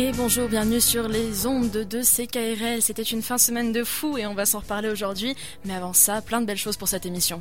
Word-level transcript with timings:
Et 0.00 0.12
bonjour, 0.12 0.48
bienvenue 0.48 0.80
sur 0.80 1.08
les 1.08 1.44
ondes 1.48 1.72
de 1.72 2.02
CKRL. 2.02 2.80
C'était 2.82 3.02
une 3.02 3.20
fin 3.20 3.36
semaine 3.36 3.72
de 3.72 3.82
fou 3.82 4.16
et 4.16 4.28
on 4.28 4.34
va 4.34 4.46
s'en 4.46 4.60
reparler 4.60 4.90
aujourd'hui. 4.90 5.34
Mais 5.64 5.74
avant 5.74 5.92
ça, 5.92 6.22
plein 6.22 6.40
de 6.40 6.46
belles 6.46 6.56
choses 6.56 6.76
pour 6.76 6.86
cette 6.86 7.04
émission. 7.04 7.40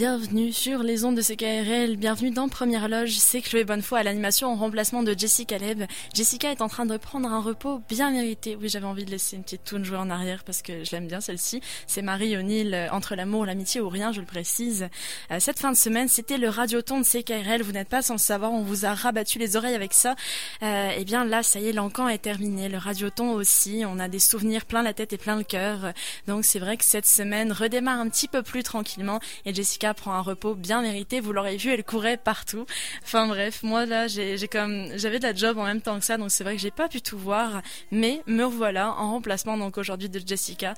Bienvenue 0.00 0.50
sur 0.50 0.82
les 0.82 1.04
ondes 1.04 1.14
de 1.14 1.20
CKRL, 1.20 1.96
bienvenue 1.96 2.30
dans 2.30 2.48
Première 2.48 2.88
Loge, 2.88 3.18
c'est 3.18 3.42
Chloé 3.42 3.64
Bonnefoy 3.64 4.00
à 4.00 4.02
l'animation 4.02 4.48
en 4.48 4.54
remplacement 4.54 5.02
de 5.02 5.12
Jessica 5.12 5.58
Leb. 5.58 5.82
Jessica 6.14 6.50
est 6.50 6.62
en 6.62 6.68
train 6.68 6.86
de 6.86 6.96
prendre 6.96 7.28
un 7.28 7.38
repos 7.38 7.82
bien 7.86 8.10
mérité. 8.10 8.56
Oui, 8.58 8.70
j'avais 8.70 8.86
envie 8.86 9.04
de 9.04 9.10
laisser 9.10 9.36
une 9.36 9.42
petite 9.42 9.62
toune 9.62 9.84
jouer 9.84 9.98
en 9.98 10.08
arrière 10.08 10.42
parce 10.42 10.62
que 10.62 10.84
je 10.84 10.92
l'aime 10.92 11.06
bien 11.06 11.20
celle-ci. 11.20 11.60
C'est 11.86 12.00
Marie 12.00 12.34
O'Neill, 12.34 12.72
euh, 12.72 12.88
Entre 12.92 13.14
l'amour, 13.14 13.44
l'amitié 13.44 13.82
ou 13.82 13.90
rien, 13.90 14.10
je 14.10 14.20
le 14.20 14.26
précise. 14.26 14.88
Euh, 15.30 15.38
cette 15.38 15.58
fin 15.58 15.70
de 15.70 15.76
semaine, 15.76 16.08
c'était 16.08 16.38
le 16.38 16.48
radioton 16.48 17.00
de 17.00 17.04
CKRL, 17.04 17.60
vous 17.60 17.72
n'êtes 17.72 17.90
pas 17.90 18.00
sans 18.00 18.14
le 18.14 18.20
savoir, 18.20 18.54
on 18.54 18.62
vous 18.62 18.86
a 18.86 18.94
rabattu 18.94 19.38
les 19.38 19.56
oreilles 19.56 19.74
avec 19.74 19.92
ça. 19.92 20.14
Euh, 20.62 20.92
eh 20.96 21.04
bien 21.04 21.26
là, 21.26 21.42
ça 21.42 21.60
y 21.60 21.68
est, 21.68 21.72
l'encan 21.74 22.08
est 22.08 22.22
terminé, 22.22 22.70
le 22.70 22.78
radioton 22.78 23.32
aussi, 23.32 23.82
on 23.86 23.98
a 23.98 24.08
des 24.08 24.18
souvenirs 24.18 24.64
plein 24.64 24.82
la 24.82 24.94
tête 24.94 25.12
et 25.12 25.18
plein 25.18 25.36
le 25.36 25.44
cœur. 25.44 25.92
Donc 26.26 26.46
c'est 26.46 26.58
vrai 26.58 26.78
que 26.78 26.86
cette 26.86 27.06
semaine 27.06 27.52
redémarre 27.52 28.00
un 28.00 28.08
petit 28.08 28.28
peu 28.28 28.42
plus 28.42 28.62
tranquillement 28.62 29.20
et 29.44 29.52
Jessica 29.52 29.89
prend 29.94 30.12
un 30.12 30.20
repos 30.20 30.54
bien 30.54 30.82
mérité. 30.82 31.20
Vous 31.20 31.32
l'aurez 31.32 31.56
vu, 31.56 31.70
elle 31.70 31.84
courait 31.84 32.16
partout. 32.16 32.66
Enfin 33.02 33.26
bref, 33.26 33.62
moi 33.62 33.86
là, 33.86 34.06
j'ai 34.08 34.36
comme 34.48 34.88
j'avais 34.96 35.18
de 35.18 35.24
la 35.24 35.34
job 35.34 35.58
en 35.58 35.64
même 35.64 35.80
temps 35.80 35.98
que 35.98 36.04
ça, 36.04 36.16
donc 36.16 36.30
c'est 36.30 36.44
vrai 36.44 36.56
que 36.56 36.62
j'ai 36.62 36.70
pas 36.70 36.88
pu 36.88 37.00
tout 37.00 37.18
voir, 37.18 37.62
mais 37.90 38.22
me 38.26 38.44
revoilà 38.44 38.92
en 38.92 39.12
remplacement 39.12 39.56
donc 39.56 39.78
aujourd'hui 39.78 40.08
de 40.08 40.20
Jessica. 40.24 40.74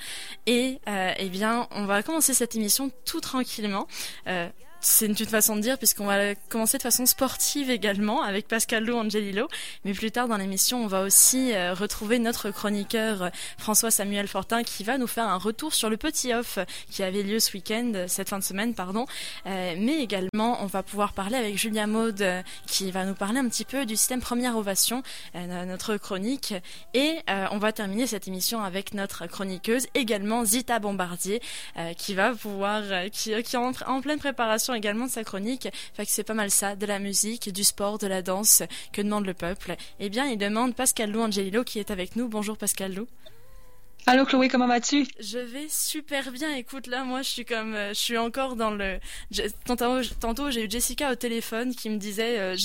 Et 0.46 0.78
euh, 0.88 1.12
eh 1.18 1.28
bien, 1.28 1.68
on 1.70 1.84
va 1.84 2.02
commencer 2.02 2.34
cette 2.34 2.56
émission 2.56 2.90
tout 3.05 3.20
tranquillement. 3.20 3.86
Euh, 4.27 4.48
c'est 4.83 5.06
une, 5.06 5.14
façon 5.14 5.55
de 5.55 5.61
dire 5.61 5.78
puisqu'on 5.78 6.06
va 6.06 6.34
commencer 6.48 6.77
de 6.77 6.83
façon 6.83 7.06
sportive 7.06 7.70
également 7.70 8.22
avec 8.22 8.48
Pascal 8.48 8.84
Lou 8.84 8.97
Angelillo. 8.97 9.48
Mais 9.84 9.92
plus 9.92 10.11
tard 10.11 10.27
dans 10.27 10.36
l'émission, 10.36 10.83
on 10.83 10.89
va 10.89 11.02
aussi 11.02 11.55
euh, 11.55 11.72
retrouver 11.72 12.19
notre 12.19 12.50
chroniqueur 12.50 13.22
euh, 13.22 13.28
François 13.58 13.92
Samuel 13.92 14.27
Fortin 14.27 14.64
qui 14.64 14.83
va 14.83 14.98
nous 14.98 15.06
faire 15.06 15.28
un 15.28 15.36
retour 15.36 15.72
sur 15.72 15.89
le 15.89 15.97
petit 15.97 16.34
off 16.34 16.58
qui 16.91 17.05
avait 17.05 17.22
lieu 17.22 17.39
ce 17.39 17.52
week-end, 17.52 17.92
cette 18.08 18.28
fin 18.28 18.41
de 18.41 18.44
semaine, 18.44 18.74
pardon. 18.74 19.06
Euh, 19.47 19.74
mais 19.78 20.02
également, 20.02 20.58
on 20.62 20.66
va 20.66 20.83
pouvoir 20.83 21.12
parler 21.12 21.36
avec 21.36 21.56
Julia 21.56 21.86
Maude 21.86 22.24
qui 22.67 22.91
va 22.91 23.05
nous 23.05 23.14
parler 23.14 23.39
un 23.39 23.48
petit 23.48 23.64
peu 23.64 23.86
du 23.86 23.96
système 23.96 24.20
Première 24.20 24.56
Ovation, 24.56 25.02
notre 25.34 25.96
chronique. 25.96 26.55
Et 26.94 27.19
on 27.28 27.58
va 27.58 27.72
terminer 27.72 28.06
cette 28.06 28.27
émission 28.27 28.62
avec 28.62 28.94
notre 28.94 29.27
chroniqueuse 29.27 29.86
également 29.94 30.44
Zita 30.44 30.78
Bombardier 30.78 31.41
qui 31.96 32.14
va 32.14 32.34
pouvoir, 32.34 32.83
qui, 33.12 33.42
qui 33.42 33.56
est 33.56 33.84
en 33.86 34.00
pleine 34.00 34.19
préparation 34.19 34.71
également 34.74 35.06
de 35.06 35.10
sa 35.10 35.24
chronique. 35.24 35.68
Fait 35.94 36.04
que 36.04 36.10
c'est 36.12 36.24
pas 36.24 36.34
mal 36.34 36.50
ça, 36.50 36.76
de 36.76 36.86
la 36.86 36.98
musique, 36.98 37.52
du 37.52 37.64
sport, 37.64 37.98
de 37.98 38.06
la 38.06 38.22
danse. 38.22 38.62
Que 38.92 39.02
demande 39.02 39.26
le 39.26 39.34
peuple 39.34 39.76
Eh 40.00 40.08
bien, 40.08 40.26
il 40.26 40.38
demande 40.38 40.74
Pascal 40.74 41.10
Lou 41.10 41.20
Angelillo 41.20 41.64
qui 41.64 41.78
est 41.78 41.90
avec 41.90 42.16
nous. 42.16 42.28
Bonjour 42.28 42.56
Pascal 42.56 42.94
Lou. 42.94 43.06
Allô 44.05 44.25
Chloé, 44.25 44.48
comment 44.48 44.67
vas-tu? 44.67 45.06
Je 45.20 45.39
vais 45.39 45.69
super 45.69 46.33
bien. 46.33 46.53
Écoute, 46.56 46.89
là, 46.89 47.05
moi, 47.05 47.22
je 47.22 47.28
suis 47.28 47.45
comme, 47.45 47.72
euh, 47.75 47.91
je 47.91 48.00
suis 48.00 48.19
encore 48.19 48.56
dans 48.56 48.73
le. 48.73 48.98
Tantôt, 49.64 50.02
tantôt 50.18 50.51
j'ai 50.51 50.64
eu 50.64 50.70
Jessica 50.70 51.13
au 51.13 51.14
téléphone 51.14 51.73
qui 51.73 51.89
me 51.89 51.98
disait, 51.98 52.41
euh, 52.41 52.57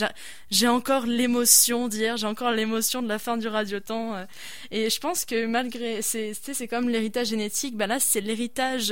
j'ai 0.49 0.67
encore 0.67 1.05
l'émotion 1.05 1.89
d'hier, 1.89 2.17
j'ai 2.17 2.25
encore 2.25 2.49
l'émotion 2.49 3.03
de 3.03 3.07
la 3.07 3.19
fin 3.19 3.37
du 3.37 3.47
radioton. 3.47 4.15
Euh, 4.15 4.25
et 4.71 4.89
je 4.89 4.99
pense 4.99 5.25
que 5.25 5.45
malgré, 5.45 6.01
c'est, 6.01 6.33
c'est 6.33 6.67
comme 6.67 6.89
l'héritage 6.89 7.27
génétique. 7.27 7.77
Bah 7.77 7.85
là, 7.85 7.99
c'est 7.99 8.21
l'héritage 8.21 8.91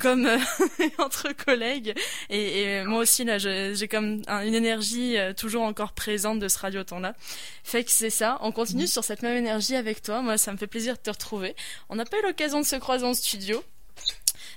comme 0.00 0.28
entre 0.98 1.32
collègues. 1.34 1.94
Et, 2.30 2.62
et, 2.62 2.84
moi 2.84 2.98
aussi, 2.98 3.22
là, 3.22 3.38
j'ai 3.38 3.86
comme 3.88 4.22
une 4.28 4.54
énergie 4.54 5.16
toujours 5.36 5.62
encore 5.62 5.92
présente 5.92 6.40
de 6.40 6.48
ce 6.48 6.58
radioton 6.58 6.98
là. 6.98 7.14
Fait 7.62 7.84
que 7.84 7.92
c'est 7.92 8.10
ça. 8.10 8.38
On 8.40 8.50
continue 8.50 8.84
mmh. 8.84 8.88
sur 8.88 9.04
cette 9.04 9.22
même 9.22 9.36
énergie 9.36 9.76
avec 9.76 10.02
toi. 10.02 10.20
Moi, 10.20 10.36
ça 10.36 10.52
me 10.52 10.56
fait 10.56 10.66
plaisir 10.66 10.94
de 10.94 11.00
te 11.00 11.10
retrouver. 11.10 11.54
On 11.88 11.96
n'a 11.96 12.04
pas 12.04 12.18
eu 12.18 12.22
l'occasion 12.22 12.60
de 12.60 12.66
se 12.66 12.76
croiser 12.76 13.06
en 13.06 13.14
studio. 13.14 13.62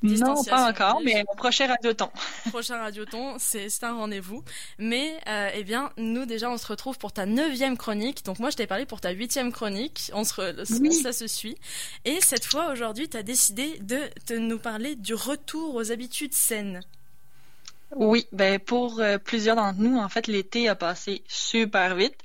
Non, 0.01 0.43
pas 0.43 0.69
encore, 0.69 1.01
mais 1.03 1.23
au 1.29 1.35
prochain 1.35 1.67
radioton. 1.67 2.09
prochain 2.51 2.77
radioton, 2.77 3.35
c'est 3.37 3.83
un 3.83 3.95
rendez-vous. 3.95 4.43
Mais 4.77 5.17
euh, 5.27 5.49
eh 5.53 5.63
bien, 5.63 5.91
nous 5.97 6.25
déjà, 6.25 6.49
on 6.49 6.57
se 6.57 6.67
retrouve 6.67 6.97
pour 6.97 7.11
ta 7.11 7.25
neuvième 7.25 7.77
chronique. 7.77 8.23
Donc 8.23 8.39
moi, 8.39 8.49
je 8.49 8.57
t'ai 8.57 8.67
parlé 8.67 8.85
pour 8.85 9.01
ta 9.01 9.11
huitième 9.11 9.51
chronique. 9.51 10.09
On 10.13 10.23
se, 10.23 10.63
ça 11.03 11.13
se 11.13 11.27
suit. 11.27 11.57
Et 12.05 12.19
cette 12.21 12.45
fois, 12.45 12.71
aujourd'hui, 12.71 13.09
tu 13.09 13.17
as 13.17 13.23
décidé 13.23 13.77
de, 13.79 13.99
de 14.27 14.37
nous 14.37 14.59
parler 14.59 14.95
du 14.95 15.13
retour 15.13 15.75
aux 15.75 15.91
habitudes 15.91 16.33
saines. 16.33 16.81
Oui, 17.95 18.27
ben 18.31 18.59
pour 18.59 18.99
euh, 18.99 19.17
plusieurs 19.17 19.55
d'entre 19.55 19.79
nous, 19.79 19.97
en 19.97 20.09
fait, 20.09 20.27
l'été 20.27 20.69
a 20.69 20.75
passé 20.75 21.23
super 21.27 21.95
vite. 21.95 22.15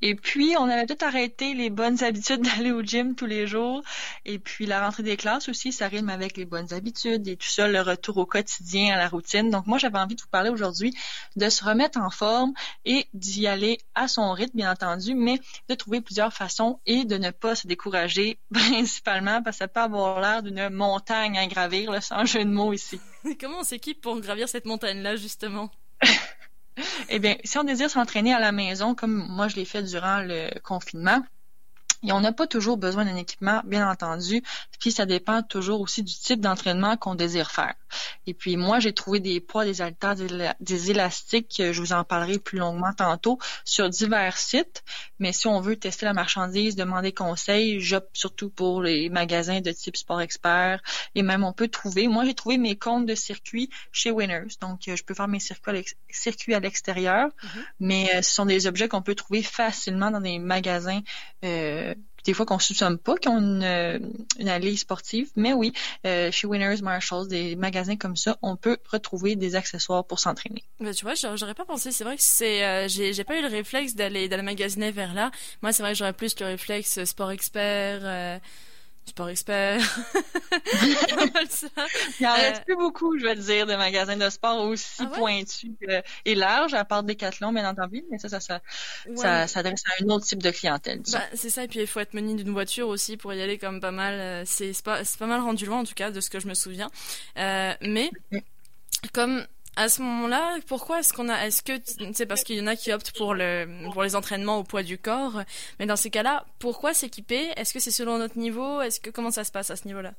Et 0.00 0.14
puis, 0.14 0.54
on 0.58 0.68
avait 0.68 0.86
tout 0.86 1.04
arrêté 1.04 1.54
les 1.54 1.70
bonnes 1.70 2.02
habitudes 2.04 2.42
d'aller 2.56 2.70
au 2.70 2.82
gym 2.82 3.14
tous 3.14 3.26
les 3.26 3.46
jours. 3.46 3.82
Et 4.24 4.38
puis, 4.38 4.66
la 4.66 4.84
rentrée 4.84 5.02
des 5.02 5.16
classes 5.16 5.48
aussi, 5.48 5.72
ça 5.72 5.88
rime 5.88 6.08
avec 6.08 6.36
les 6.36 6.44
bonnes 6.44 6.72
habitudes 6.72 7.26
et 7.26 7.36
tout 7.36 7.48
ça, 7.48 7.68
le 7.68 7.80
retour 7.80 8.16
au 8.18 8.26
quotidien, 8.26 8.94
à 8.94 8.98
la 8.98 9.08
routine. 9.08 9.50
Donc, 9.50 9.66
moi, 9.66 9.78
j'avais 9.78 9.98
envie 9.98 10.14
de 10.14 10.20
vous 10.20 10.28
parler 10.28 10.50
aujourd'hui 10.50 10.94
de 11.36 11.48
se 11.48 11.64
remettre 11.64 11.98
en 11.98 12.10
forme 12.10 12.52
et 12.84 13.06
d'y 13.14 13.46
aller 13.46 13.78
à 13.94 14.08
son 14.08 14.32
rythme, 14.32 14.56
bien 14.56 14.72
entendu, 14.72 15.14
mais 15.14 15.40
de 15.68 15.74
trouver 15.74 16.00
plusieurs 16.00 16.32
façons 16.32 16.80
et 16.86 17.04
de 17.04 17.16
ne 17.16 17.30
pas 17.30 17.54
se 17.54 17.66
décourager, 17.66 18.38
principalement 18.52 19.42
parce 19.42 19.56
que 19.56 19.64
ça 19.64 19.68
peut 19.68 19.80
avoir 19.80 20.20
l'air 20.20 20.42
d'une 20.42 20.68
montagne 20.70 21.38
à 21.38 21.46
gravir, 21.46 21.90
là, 21.90 22.00
sans 22.00 22.24
jeu 22.24 22.44
de 22.44 22.50
mots 22.50 22.72
ici. 22.72 23.00
Comment 23.40 23.60
on 23.60 23.64
s'équipe 23.64 24.00
pour 24.00 24.18
gravir 24.20 24.48
cette 24.48 24.66
montagne-là, 24.66 25.16
justement? 25.16 25.70
Eh 27.08 27.18
bien, 27.18 27.36
si 27.44 27.58
on 27.58 27.64
désire 27.64 27.90
s'entraîner 27.90 28.34
à 28.34 28.40
la 28.40 28.52
maison, 28.52 28.94
comme 28.94 29.26
moi 29.28 29.48
je 29.48 29.56
l'ai 29.56 29.64
fait 29.64 29.82
durant 29.82 30.20
le 30.20 30.48
confinement, 30.60 31.22
et 32.02 32.12
on 32.12 32.20
n'a 32.20 32.32
pas 32.32 32.46
toujours 32.46 32.76
besoin 32.76 33.04
d'un 33.04 33.16
équipement, 33.16 33.60
bien 33.64 33.90
entendu, 33.90 34.42
puis 34.78 34.92
ça 34.92 35.06
dépend 35.06 35.42
toujours 35.42 35.80
aussi 35.80 36.02
du 36.02 36.14
type 36.14 36.40
d'entraînement 36.40 36.96
qu'on 36.96 37.14
désire 37.14 37.50
faire. 37.50 37.74
Et 38.26 38.34
puis 38.34 38.56
moi, 38.56 38.78
j'ai 38.78 38.92
trouvé 38.92 39.20
des 39.20 39.40
poids, 39.40 39.64
des 39.64 39.80
haltères, 39.80 40.14
des 40.60 40.90
élastiques, 40.90 41.54
je 41.58 41.80
vous 41.80 41.92
en 41.92 42.04
parlerai 42.04 42.38
plus 42.38 42.58
longuement 42.58 42.92
tantôt, 42.96 43.38
sur 43.64 43.88
divers 43.88 44.36
sites. 44.36 44.84
Mais 45.18 45.32
si 45.32 45.46
on 45.46 45.60
veut 45.60 45.76
tester 45.76 46.06
la 46.06 46.12
marchandise, 46.12 46.76
demander 46.76 47.12
conseil, 47.12 47.80
j'opte 47.80 48.10
surtout 48.12 48.50
pour 48.50 48.82
les 48.82 49.08
magasins 49.08 49.60
de 49.60 49.72
type 49.72 49.96
Sport 49.96 50.20
Expert. 50.20 50.80
Et 51.14 51.22
même 51.22 51.42
on 51.42 51.52
peut 51.52 51.68
trouver, 51.68 52.06
moi 52.06 52.24
j'ai 52.24 52.34
trouvé 52.34 52.58
mes 52.58 52.76
comptes 52.76 53.06
de 53.06 53.14
circuit 53.14 53.70
chez 53.92 54.10
Winners. 54.10 54.56
Donc 54.60 54.80
je 54.86 55.02
peux 55.02 55.14
faire 55.14 55.28
mes 55.28 55.40
circuits 55.40 56.54
à 56.54 56.60
l'extérieur. 56.60 57.28
Mm-hmm. 57.28 57.62
Mais 57.80 58.10
euh, 58.14 58.22
ce 58.22 58.32
sont 58.32 58.46
des 58.46 58.66
objets 58.66 58.88
qu'on 58.88 59.02
peut 59.02 59.14
trouver 59.14 59.42
facilement 59.42 60.10
dans 60.10 60.20
des 60.20 60.38
magasins 60.38 61.00
euh, 61.44 61.87
des 62.28 62.34
fois 62.34 62.44
qu'on 62.44 62.56
ne 62.56 62.60
soupçonne 62.60 62.98
pas 62.98 63.16
qu'ils 63.16 63.30
ont 63.30 63.38
une, 63.38 63.62
euh, 63.62 63.98
une 64.38 64.50
allée 64.50 64.76
sportive. 64.76 65.30
Mais 65.34 65.54
oui, 65.54 65.72
euh, 66.06 66.30
chez 66.30 66.46
Winners, 66.46 66.82
Marshalls, 66.82 67.26
des 67.26 67.56
magasins 67.56 67.96
comme 67.96 68.16
ça, 68.16 68.36
on 68.42 68.54
peut 68.54 68.76
retrouver 68.92 69.34
des 69.34 69.56
accessoires 69.56 70.04
pour 70.04 70.18
s'entraîner. 70.18 70.62
Ben, 70.78 70.92
tu 70.92 71.06
vois, 71.06 71.14
j'aurais 71.14 71.54
pas 71.54 71.64
pensé. 71.64 71.90
C'est 71.90 72.04
vrai 72.04 72.16
que 72.16 72.22
c'est, 72.22 72.62
euh, 72.66 72.86
j'ai 72.86 73.24
pas 73.24 73.38
eu 73.38 73.40
le 73.40 73.48
réflexe 73.48 73.94
d'aller 73.94 74.28
d'aller 74.28 74.42
magasiner 74.42 74.90
vers 74.90 75.14
là. 75.14 75.30
Moi, 75.62 75.72
c'est 75.72 75.82
vrai 75.82 75.92
que 75.92 75.98
j'aurais 75.98 76.12
plus 76.12 76.38
le 76.38 76.44
réflexe 76.44 77.02
sport 77.04 77.30
expert 77.30 78.40
Sport 79.08 79.30
expert. 79.30 79.80
Il 82.20 82.26
en 82.26 82.34
reste 82.34 82.64
plus 82.64 82.76
beaucoup, 82.76 83.18
je 83.18 83.24
vais 83.24 83.34
te 83.34 83.40
dire, 83.40 83.66
de 83.66 83.74
magasins 83.74 84.16
de 84.16 84.28
sport 84.28 84.60
aussi 84.62 85.02
ah 85.02 85.06
pointus 85.06 85.72
et 86.24 86.34
larges, 86.34 86.74
à 86.74 86.84
part 86.84 87.02
Decathlon, 87.02 87.52
bien 87.52 87.68
entendu, 87.68 88.04
mais 88.10 88.18
ça, 88.18 88.28
ça, 88.28 88.40
ça, 88.40 88.60
ça 89.16 89.46
s'adresse 89.46 89.82
à 89.86 90.04
un 90.04 90.08
autre 90.08 90.26
type 90.26 90.42
de 90.42 90.50
clientèle. 90.50 91.00
Bah, 91.12 91.22
c'est 91.34 91.50
ça, 91.50 91.64
et 91.64 91.68
puis 91.68 91.80
il 91.80 91.86
faut 91.86 92.00
être 92.00 92.14
muni 92.14 92.34
d'une 92.34 92.52
voiture 92.52 92.88
aussi 92.88 93.16
pour 93.16 93.32
y 93.32 93.40
aller 93.40 93.58
comme 93.58 93.80
pas 93.80 93.92
mal. 93.92 94.14
Euh, 94.14 94.42
c'est 94.46 94.72
pas, 94.82 95.00
pas 95.18 95.26
mal 95.26 95.40
rendu 95.40 95.66
loin, 95.66 95.80
en 95.80 95.84
tout 95.84 95.94
cas, 95.94 96.10
de 96.10 96.20
ce 96.20 96.30
que 96.30 96.40
je 96.40 96.48
me 96.48 96.54
souviens. 96.54 96.90
Euh, 97.38 97.72
mais, 97.82 98.10
comme 99.12 99.46
à 99.78 99.88
ce 99.88 100.02
moment-là, 100.02 100.56
pourquoi 100.66 100.98
est-ce 100.98 101.12
qu'on 101.12 101.28
a, 101.28 101.46
est-ce 101.46 101.62
que 101.62 101.72
c'est 102.12 102.26
parce 102.26 102.42
qu'il 102.42 102.56
y 102.56 102.60
en 102.60 102.66
a 102.66 102.74
qui 102.74 102.92
optent 102.92 103.12
pour 103.16 103.32
le, 103.32 103.88
pour 103.92 104.02
les 104.02 104.16
entraînements 104.16 104.58
au 104.58 104.64
poids 104.64 104.82
du 104.82 104.98
corps, 104.98 105.42
mais 105.78 105.86
dans 105.86 105.94
ces 105.94 106.10
cas-là, 106.10 106.44
pourquoi 106.58 106.94
s'équiper? 106.94 107.52
Est-ce 107.56 107.72
que 107.72 107.78
c'est 107.78 107.92
selon 107.92 108.18
notre 108.18 108.38
niveau? 108.38 108.80
Est-ce 108.82 108.98
que 108.98 109.10
comment 109.10 109.30
ça 109.30 109.44
se 109.44 109.52
passe 109.52 109.70
à 109.70 109.76
ce 109.76 109.86
niveau-là? 109.86 110.14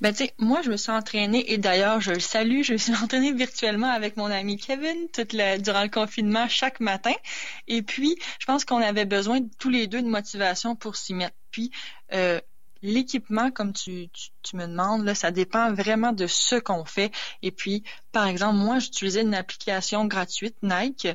Ben, 0.00 0.14
tu 0.14 0.24
moi, 0.38 0.62
je 0.62 0.70
me 0.70 0.78
suis 0.78 0.90
entraînée, 0.90 1.52
et 1.52 1.58
d'ailleurs, 1.58 2.00
je 2.00 2.12
le 2.12 2.20
salue, 2.20 2.62
je 2.62 2.72
me 2.72 2.78
suis 2.78 2.94
entraînée 3.02 3.32
virtuellement 3.32 3.90
avec 3.90 4.16
mon 4.16 4.30
ami 4.30 4.56
Kevin 4.56 5.06
toute 5.12 5.34
la, 5.34 5.58
durant 5.58 5.82
le 5.82 5.90
confinement 5.90 6.48
chaque 6.48 6.80
matin. 6.80 7.12
Et 7.68 7.82
puis, 7.82 8.16
je 8.38 8.46
pense 8.46 8.64
qu'on 8.64 8.80
avait 8.80 9.04
besoin 9.04 9.40
tous 9.58 9.68
les 9.68 9.86
deux 9.86 10.00
de 10.00 10.08
motivation 10.08 10.76
pour 10.76 10.96
s'y 10.96 11.12
mettre. 11.12 11.36
Puis, 11.50 11.72
euh, 12.14 12.40
l'équipement, 12.86 13.50
comme 13.50 13.72
tu, 13.72 14.08
me 14.54 14.66
demandes, 14.66 15.04
là, 15.04 15.14
ça 15.14 15.32
dépend 15.32 15.72
vraiment 15.72 16.12
de 16.12 16.26
ce 16.26 16.54
qu'on 16.54 16.84
fait. 16.84 17.12
Et 17.42 17.50
puis, 17.50 17.82
par 18.12 18.28
exemple, 18.28 18.56
moi, 18.56 18.78
j'utilisais 18.78 19.22
une 19.22 19.34
application 19.34 20.04
gratuite 20.04 20.56
Nike 20.62 21.08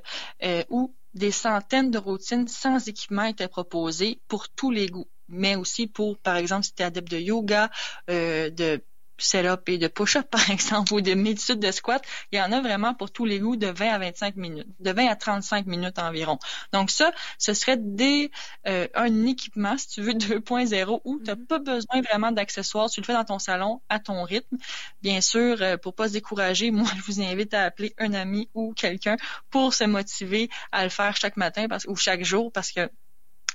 euh, 0.43 0.63
où 0.69 0.93
des 1.13 1.31
centaines 1.31 1.89
de 1.89 1.97
routines 1.97 2.47
sans 2.47 2.87
équipement 2.87 3.23
étaient 3.23 3.47
proposées 3.47 4.19
pour 4.27 4.49
tous 4.49 4.69
les 4.71 4.87
goûts, 4.87 5.09
mais 5.29 5.55
aussi 5.55 5.87
pour, 5.87 6.17
par 6.17 6.35
exemple, 6.35 6.65
si 6.65 6.73
tu 6.73 6.83
es 6.83 6.85
adepte 6.85 7.11
de 7.11 7.19
yoga, 7.19 7.69
euh, 8.09 8.49
de 8.49 8.83
set-up 9.23 9.67
et 9.67 9.77
de 9.77 9.87
push-up, 9.87 10.27
par 10.31 10.49
exemple, 10.49 10.93
ou 10.93 11.01
de 11.01 11.13
méditude 11.13 11.59
de 11.59 11.71
squat, 11.71 12.03
il 12.31 12.39
y 12.39 12.41
en 12.41 12.51
a 12.51 12.61
vraiment 12.61 12.93
pour 12.93 13.11
tous 13.11 13.25
les 13.25 13.39
goûts 13.39 13.55
de 13.55 13.67
20 13.67 13.89
à 13.89 13.99
25 13.99 14.35
minutes, 14.35 14.67
de 14.79 14.91
20 14.91 15.07
à 15.07 15.15
35 15.15 15.65
minutes 15.65 15.99
environ. 15.99 16.39
Donc 16.73 16.89
ça, 16.91 17.11
ce 17.37 17.53
serait 17.53 17.77
des, 17.77 18.31
euh, 18.67 18.87
un 18.95 19.25
équipement, 19.25 19.77
si 19.77 19.87
tu 19.87 20.01
veux, 20.01 20.13
2.0 20.13 21.01
où 21.03 21.19
tu 21.19 21.23
n'as 21.25 21.35
mm-hmm. 21.35 21.45
pas 21.45 21.59
besoin 21.59 22.01
vraiment 22.01 22.31
d'accessoires. 22.31 22.89
Tu 22.89 23.01
le 23.01 23.05
fais 23.05 23.13
dans 23.13 23.25
ton 23.25 23.39
salon 23.39 23.81
à 23.89 23.99
ton 23.99 24.23
rythme. 24.23 24.57
Bien 25.01 25.21
sûr, 25.21 25.61
euh, 25.61 25.77
pour 25.77 25.95
pas 25.95 26.07
se 26.07 26.13
décourager, 26.13 26.71
moi, 26.71 26.89
je 26.97 27.01
vous 27.03 27.21
invite 27.21 27.53
à 27.53 27.63
appeler 27.63 27.93
un 27.97 28.13
ami 28.13 28.49
ou 28.53 28.73
quelqu'un 28.73 29.17
pour 29.49 29.73
se 29.73 29.83
motiver 29.83 30.49
à 30.71 30.83
le 30.83 30.89
faire 30.89 31.15
chaque 31.15 31.37
matin 31.37 31.67
parce, 31.67 31.85
ou 31.87 31.95
chaque 31.95 32.23
jour 32.23 32.51
parce 32.51 32.71
que 32.71 32.89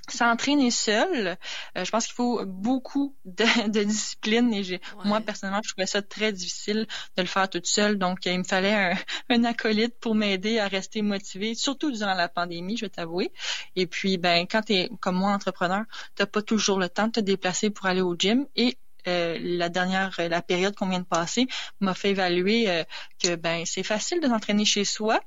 s'entraîner 0.09 0.71
seul, 0.71 1.37
euh, 1.77 1.85
je 1.85 1.91
pense 1.91 2.07
qu'il 2.07 2.15
faut 2.15 2.45
beaucoup 2.45 3.17
de, 3.25 3.45
discipline 3.85 4.53
et 4.55 4.63
j'ai, 4.63 4.81
moi 5.05 5.21
personnellement, 5.21 5.61
je 5.65 5.71
trouvais 5.71 5.87
ça 5.87 6.03
très 6.03 6.33
difficile 6.33 6.87
de 7.17 7.23
le 7.23 7.29
faire 7.29 7.49
toute 7.49 7.67
seule. 7.67 7.99
Donc, 7.99 8.25
il 8.27 8.39
me 8.39 8.45
fallait 8.45 8.95
un, 9.31 9.45
acolyte 9.45 9.99
pour 10.01 10.15
m'aider 10.15 10.59
à 10.59 10.69
rester 10.69 11.03
motivée, 11.03 11.55
surtout 11.55 11.91
durant 11.91 12.15
la 12.15 12.29
pandémie, 12.29 12.77
je 12.77 12.87
vais 12.87 12.91
t'avouer. 12.91 13.33
Et 13.75 13.87
puis, 13.87 14.19
ben, 14.19 14.47
quand 14.47 14.63
tu 14.63 14.75
es 14.75 14.91
comme 15.01 15.17
moi 15.17 15.33
entrepreneur, 15.33 15.85
t'as 16.15 16.27
pas 16.27 16.43
toujours 16.43 16.79
le 16.79 16.89
temps 16.89 17.07
de 17.07 17.13
te 17.13 17.21
déplacer 17.21 17.71
pour 17.71 17.87
aller 17.87 18.01
au 18.01 18.15
gym 18.17 18.47
et 18.57 18.79
euh, 19.09 19.39
la 19.41 19.69
dernière, 19.69 20.13
la 20.19 20.43
période 20.43 20.75
qu'on 20.75 20.89
vient 20.89 20.99
de 20.99 21.05
passer 21.05 21.47
m'a 21.79 21.95
fait 21.95 22.11
évaluer 22.11 22.69
euh, 22.69 22.83
que 23.23 23.37
ben 23.37 23.65
c'est 23.65 23.85
facile 23.85 24.21
de 24.21 24.27
s'entraîner 24.27 24.65
chez 24.65 24.85
soi. 24.85 25.21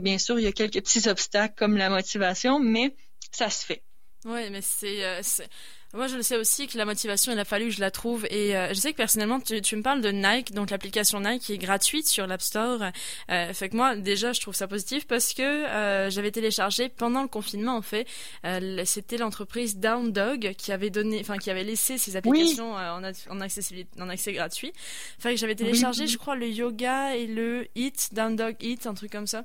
bien 0.00 0.18
sûr, 0.18 0.38
il 0.38 0.44
y 0.44 0.46
a 0.46 0.52
quelques 0.52 0.74
petits 0.74 1.08
obstacles 1.08 1.54
comme 1.56 1.76
la 1.76 1.90
motivation, 1.90 2.60
mais 2.60 2.94
ça 3.32 3.50
se 3.50 3.64
fait. 3.66 3.82
Oui, 4.26 4.50
mais 4.50 4.58
euh, 4.58 5.20
c'est, 5.22 5.48
Moi, 5.94 6.08
je 6.08 6.16
le 6.16 6.22
sais 6.22 6.36
aussi 6.36 6.66
que 6.66 6.76
la 6.76 6.84
motivation, 6.84 7.32
il 7.32 7.38
a 7.38 7.44
fallu 7.44 7.66
que 7.66 7.70
je 7.70 7.80
la 7.80 7.92
trouve. 7.92 8.26
Et 8.28 8.56
euh, 8.56 8.70
je 8.70 8.74
sais 8.74 8.90
que 8.90 8.96
personnellement, 8.96 9.38
tu, 9.38 9.62
tu, 9.62 9.76
me 9.76 9.82
parles 9.82 10.00
de 10.00 10.10
Nike, 10.10 10.52
donc 10.52 10.70
l'application 10.70 11.20
Nike 11.20 11.42
qui 11.42 11.52
est 11.52 11.58
gratuite 11.58 12.08
sur 12.08 12.26
l'App 12.26 12.42
Store. 12.42 12.90
Euh, 13.30 13.52
fait 13.52 13.68
que 13.68 13.76
moi, 13.76 13.94
déjà, 13.94 14.32
je 14.32 14.40
trouve 14.40 14.54
ça 14.54 14.66
positif 14.66 15.06
parce 15.06 15.32
que 15.32 15.42
euh, 15.42 16.10
j'avais 16.10 16.32
téléchargé 16.32 16.88
pendant 16.88 17.22
le 17.22 17.28
confinement, 17.28 17.76
en 17.76 17.82
fait. 17.82 18.08
Euh, 18.44 18.82
c'était 18.84 19.16
l'entreprise 19.16 19.76
Down 19.76 20.10
Dog 20.10 20.54
qui 20.58 20.72
avait 20.72 20.90
donné, 20.90 21.20
enfin, 21.20 21.38
qui 21.38 21.50
avait 21.50 21.64
laissé 21.64 21.96
ses 21.96 22.16
applications 22.16 22.72
en, 22.72 23.04
en, 23.30 23.40
accessibilité, 23.40 24.02
en 24.02 24.08
accès 24.08 24.32
gratuit. 24.32 24.72
Fait 25.20 25.30
que 25.30 25.36
j'avais 25.36 25.54
téléchargé, 25.54 26.08
je 26.08 26.18
crois, 26.18 26.34
le 26.34 26.48
yoga 26.48 27.14
et 27.14 27.28
le 27.28 27.68
Hit, 27.76 28.12
Down 28.12 28.34
Dog 28.34 28.56
Hit, 28.60 28.88
un 28.88 28.94
truc 28.94 29.12
comme 29.12 29.28
ça. 29.28 29.44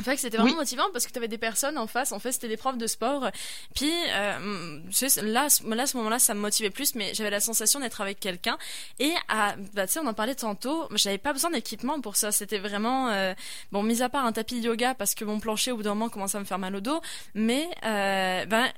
En 0.00 0.02
fait, 0.02 0.16
c'était 0.16 0.36
vraiment 0.36 0.56
motivant 0.56 0.84
parce 0.92 1.06
que 1.06 1.12
tu 1.12 1.18
avais 1.18 1.28
des 1.28 1.38
personnes 1.38 1.78
en 1.78 1.86
face. 1.86 2.10
En 2.10 2.18
fait, 2.18 2.32
c'était 2.32 2.48
des 2.48 2.56
profs 2.56 2.78
de 2.78 2.86
sport. 2.86 3.30
Puis 3.74 3.92
euh, 4.12 4.80
là, 5.22 5.46
là, 5.62 5.82
à 5.82 5.86
ce 5.86 5.96
moment-là, 5.96 6.18
ça 6.18 6.34
me 6.34 6.40
motivait 6.40 6.70
plus, 6.70 6.96
mais 6.96 7.14
j'avais 7.14 7.30
la 7.30 7.40
sensation 7.40 7.78
d'être 7.78 8.00
avec 8.00 8.18
quelqu'un. 8.18 8.58
Et 8.98 9.12
à, 9.28 9.54
bah, 9.74 9.86
tu 9.86 9.92
sais, 9.92 10.00
on 10.00 10.06
en 10.06 10.14
parlait 10.14 10.34
tantôt. 10.34 10.88
J'avais 10.94 11.18
pas 11.18 11.32
besoin 11.32 11.50
d'équipement 11.50 12.00
pour 12.00 12.16
ça. 12.16 12.32
C'était 12.32 12.58
vraiment 12.58 13.08
euh, 13.08 13.34
bon, 13.70 13.82
mis 13.84 14.02
à 14.02 14.08
part 14.08 14.26
un 14.26 14.32
tapis 14.32 14.60
de 14.60 14.66
yoga 14.66 14.94
parce 14.94 15.14
que 15.14 15.24
mon 15.24 15.38
plancher 15.38 15.70
au 15.70 15.76
bout 15.76 15.84
d'un 15.84 15.94
moment 15.94 16.08
commençait 16.08 16.38
à 16.38 16.40
me 16.40 16.44
faire 16.44 16.58
mal 16.58 16.74
au 16.74 16.80
dos. 16.80 17.00
Mais 17.34 17.68
euh, 17.84 18.46
ben 18.46 18.68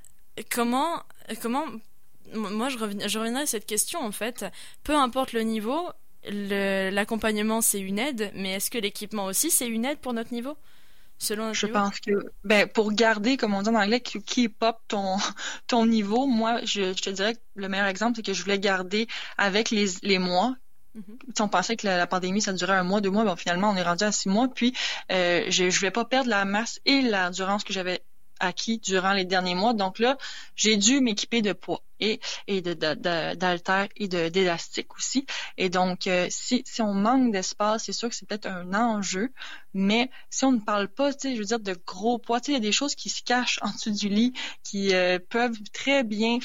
comment, 0.51 1.03
comment, 1.41 1.65
moi, 2.35 2.69
je, 2.69 2.77
reviens, 2.77 3.09
je 3.09 3.19
reviendrai 3.19 3.45
à 3.45 3.47
cette 3.47 3.67
question 3.67 4.01
en 4.01 4.13
fait. 4.13 4.45
Peu 4.85 4.95
importe 4.95 5.33
le 5.33 5.43
niveau, 5.43 5.89
l'accompagnement 6.29 7.63
c'est 7.63 7.81
une 7.81 7.99
aide, 7.99 8.31
mais 8.35 8.55
est-ce 8.55 8.71
que 8.71 8.79
l'équipement 8.79 9.25
aussi 9.25 9.51
c'est 9.51 9.69
une 9.69 9.87
aide 9.87 9.99
pour 9.99 10.13
notre 10.13 10.35
niveau? 10.35 10.57
Selon 11.19 11.53
Je 11.53 11.67
pense 11.67 12.01
que 12.01 12.13
ben 12.45 12.67
pour 12.69 12.93
garder, 12.93 13.37
comme 13.37 13.55
on 13.55 13.63
dit 13.63 13.69
en 13.69 13.75
anglais, 13.75 14.01
keep 14.01 14.63
up 14.63 14.77
ton 14.89 15.17
ton 15.67 15.87
niveau, 15.87 16.27
moi 16.27 16.61
je, 16.65 16.93
te 16.93 17.11
dirais 17.11 17.35
que 17.35 17.41
le 17.55 17.69
meilleur 17.69 17.87
exemple, 17.87 18.17
c'est 18.17 18.23
que 18.23 18.33
je 18.33 18.43
voulais 18.43 18.59
garder 18.59 19.07
avec 19.39 19.71
les, 19.71 19.87
les 20.03 20.19
mois. 20.19 20.55
Mm-hmm. 20.97 21.43
On 21.43 21.49
pensait 21.49 21.77
que 21.77 21.87
la, 21.87 22.07
pandémie, 22.07 22.41
ça 22.41 22.53
durait 22.53 22.75
un 22.75 22.85
mois, 22.85 23.01
deux 23.01 23.11
mois, 23.11 23.25
ben 23.25 23.37
finalement 23.37 23.71
on 23.71 23.77
est 23.77 23.83
rendu 23.83 24.05
à 24.05 24.13
six 24.13 24.29
mois. 24.29 24.49
Puis 24.49 24.75
euh, 25.13 25.45
je 25.49 25.71
je 25.71 25.79
voulais 25.79 25.91
pas 25.91 26.05
perdre 26.05 26.31
la 26.31 26.45
masse 26.45 26.81
et 26.85 27.03
l'endurance 27.03 27.65
que 27.65 27.73
j'avais 27.73 28.03
acquis 28.41 28.79
durant 28.79 29.13
les 29.13 29.25
derniers 29.25 29.55
mois. 29.55 29.73
Donc 29.73 29.99
là, 29.99 30.17
j'ai 30.55 30.77
dû 30.77 31.01
m'équiper 31.01 31.43
de 31.43 31.53
poids 31.53 31.83
et, 32.01 32.21
et 32.47 32.61
d'haltères 32.63 33.89
et 33.97 34.09
d'élastique 34.09 34.95
aussi. 34.97 35.27
Et 35.57 35.69
donc, 35.69 36.07
euh, 36.07 36.27
si, 36.31 36.63
si 36.67 36.83
on 36.83 36.95
manque 36.95 37.33
d'espace, 37.33 37.85
c'est 37.85 37.93
sûr 37.93 38.09
que 38.09 38.15
c'est 38.15 38.27
peut-être 38.27 38.47
un 38.47 38.75
enjeu, 38.75 39.33
mais 39.75 40.11
si 40.31 40.45
on 40.45 40.53
ne 40.53 40.61
parle 40.61 40.89
pas, 40.89 41.13
tu 41.13 41.29
sais, 41.29 41.35
je 41.35 41.41
veux 41.41 41.45
dire, 41.45 41.61
de 41.61 41.77
gros 41.87 42.19
poids, 42.19 42.41
tu 42.41 42.47
sais, 42.47 42.53
il 42.53 42.55
y 42.55 42.59
a 42.59 42.61
des 42.61 42.73
choses 42.73 42.95
qui 42.95 43.09
se 43.09 43.23
cachent 43.23 43.59
en 43.63 43.71
dessous 43.71 43.91
du 43.91 44.09
lit 44.09 44.33
qui 44.63 44.95
euh, 44.95 45.19
peuvent 45.29 45.59
très 45.73 46.03
bien, 46.05 46.39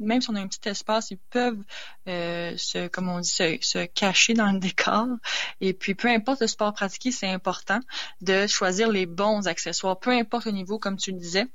même 0.00 0.20
si 0.20 0.30
on 0.30 0.34
a 0.34 0.40
un 0.40 0.48
petit 0.48 0.68
espace, 0.68 1.10
ils 1.10 1.18
peuvent 1.18 1.62
euh, 2.08 2.54
se, 2.56 2.88
comme 2.88 3.08
on 3.08 3.20
dit, 3.20 3.28
se, 3.28 3.58
se, 3.60 3.84
cacher 3.86 4.34
dans 4.34 4.52
le 4.52 4.58
décor. 4.58 5.06
Et 5.60 5.72
puis, 5.72 5.94
peu 5.94 6.08
importe 6.08 6.40
le 6.40 6.46
sport 6.46 6.72
pratiqué, 6.72 7.10
c'est 7.10 7.28
important 7.28 7.80
de 8.20 8.46
choisir 8.46 8.90
les 8.90 9.06
bons 9.06 9.46
accessoires, 9.46 9.98
peu 9.98 10.10
importe 10.10 10.46
le 10.46 10.52
niveau, 10.52 10.78
comme 10.78 10.96
tu 10.96 11.12
le 11.12 11.18
disais 11.18 11.46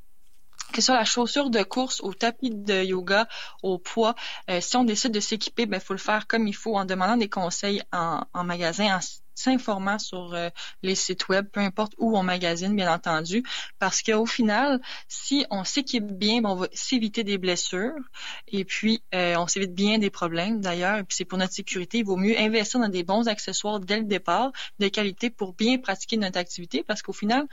que 0.80 0.84
ce 0.84 0.94
soit 0.94 0.98
la 0.98 1.04
chaussure 1.04 1.50
de 1.50 1.62
course, 1.62 2.00
au 2.00 2.14
tapis 2.14 2.52
de 2.52 2.84
yoga, 2.86 3.28
au 3.64 3.78
poids, 3.80 4.16
euh, 4.50 4.62
si 4.62 4.78
on 4.78 4.86
décide 4.86 5.12
de 5.12 5.20
s'équiper, 5.20 5.66
ben 5.66 5.82
faut 5.82 5.94
le 5.94 6.00
faire 6.00 6.26
comme 6.26 6.48
il 6.48 6.56
faut 6.56 6.78
en 6.78 6.86
demandant 6.86 7.18
des 7.18 7.28
conseils 7.28 7.82
en, 7.92 8.24
magasin, 8.46 8.96
en 8.96 9.00
s'informant 9.36 10.00
sur 10.00 10.34
euh, 10.34 10.50
les 10.82 10.96
sites 10.96 11.28
web, 11.28 11.48
peu 11.52 11.60
importe 11.60 11.96
où 11.98 12.18
on 12.18 12.24
magasine, 12.24 12.78
bien 12.78 12.94
entendu, 12.94 13.44
parce 13.78 14.02
qu'au 14.02 14.26
final, 14.26 14.80
si 15.10 15.46
on 15.50 15.66
s'équipe 15.66 16.06
bien, 16.06 16.42
ben, 16.42 16.50
on 16.50 16.56
va 16.56 16.68
s'éviter 16.72 17.26
des 17.26 17.38
blessures 17.38 18.00
et 18.48 18.64
puis 18.64 19.04
euh, 19.14 19.36
on 19.36 19.48
s'évite 19.48 19.74
bien 19.74 19.98
des 19.98 20.10
problèmes 20.10 20.62
d'ailleurs. 20.62 21.00
Et 21.00 21.04
puis 21.04 21.18
c'est 21.18 21.26
pour 21.26 21.38
notre 21.38 21.54
sécurité, 21.54 21.98
il 21.98 22.06
vaut 22.06 22.16
mieux 22.16 22.40
investir 22.40 22.80
dans 22.80 22.88
des 22.88 23.04
bons 23.04 23.28
accessoires 23.28 23.82
dès 23.82 23.98
le 23.98 24.06
départ, 24.06 24.54
de 24.80 24.88
qualité 24.88 25.30
pour 25.30 25.54
bien 25.54 25.78
pratiquer 25.78 26.16
notre 26.16 26.40
activité, 26.40 26.84
parce 26.84 27.02
qu'au 27.02 27.14
final, 27.14 27.48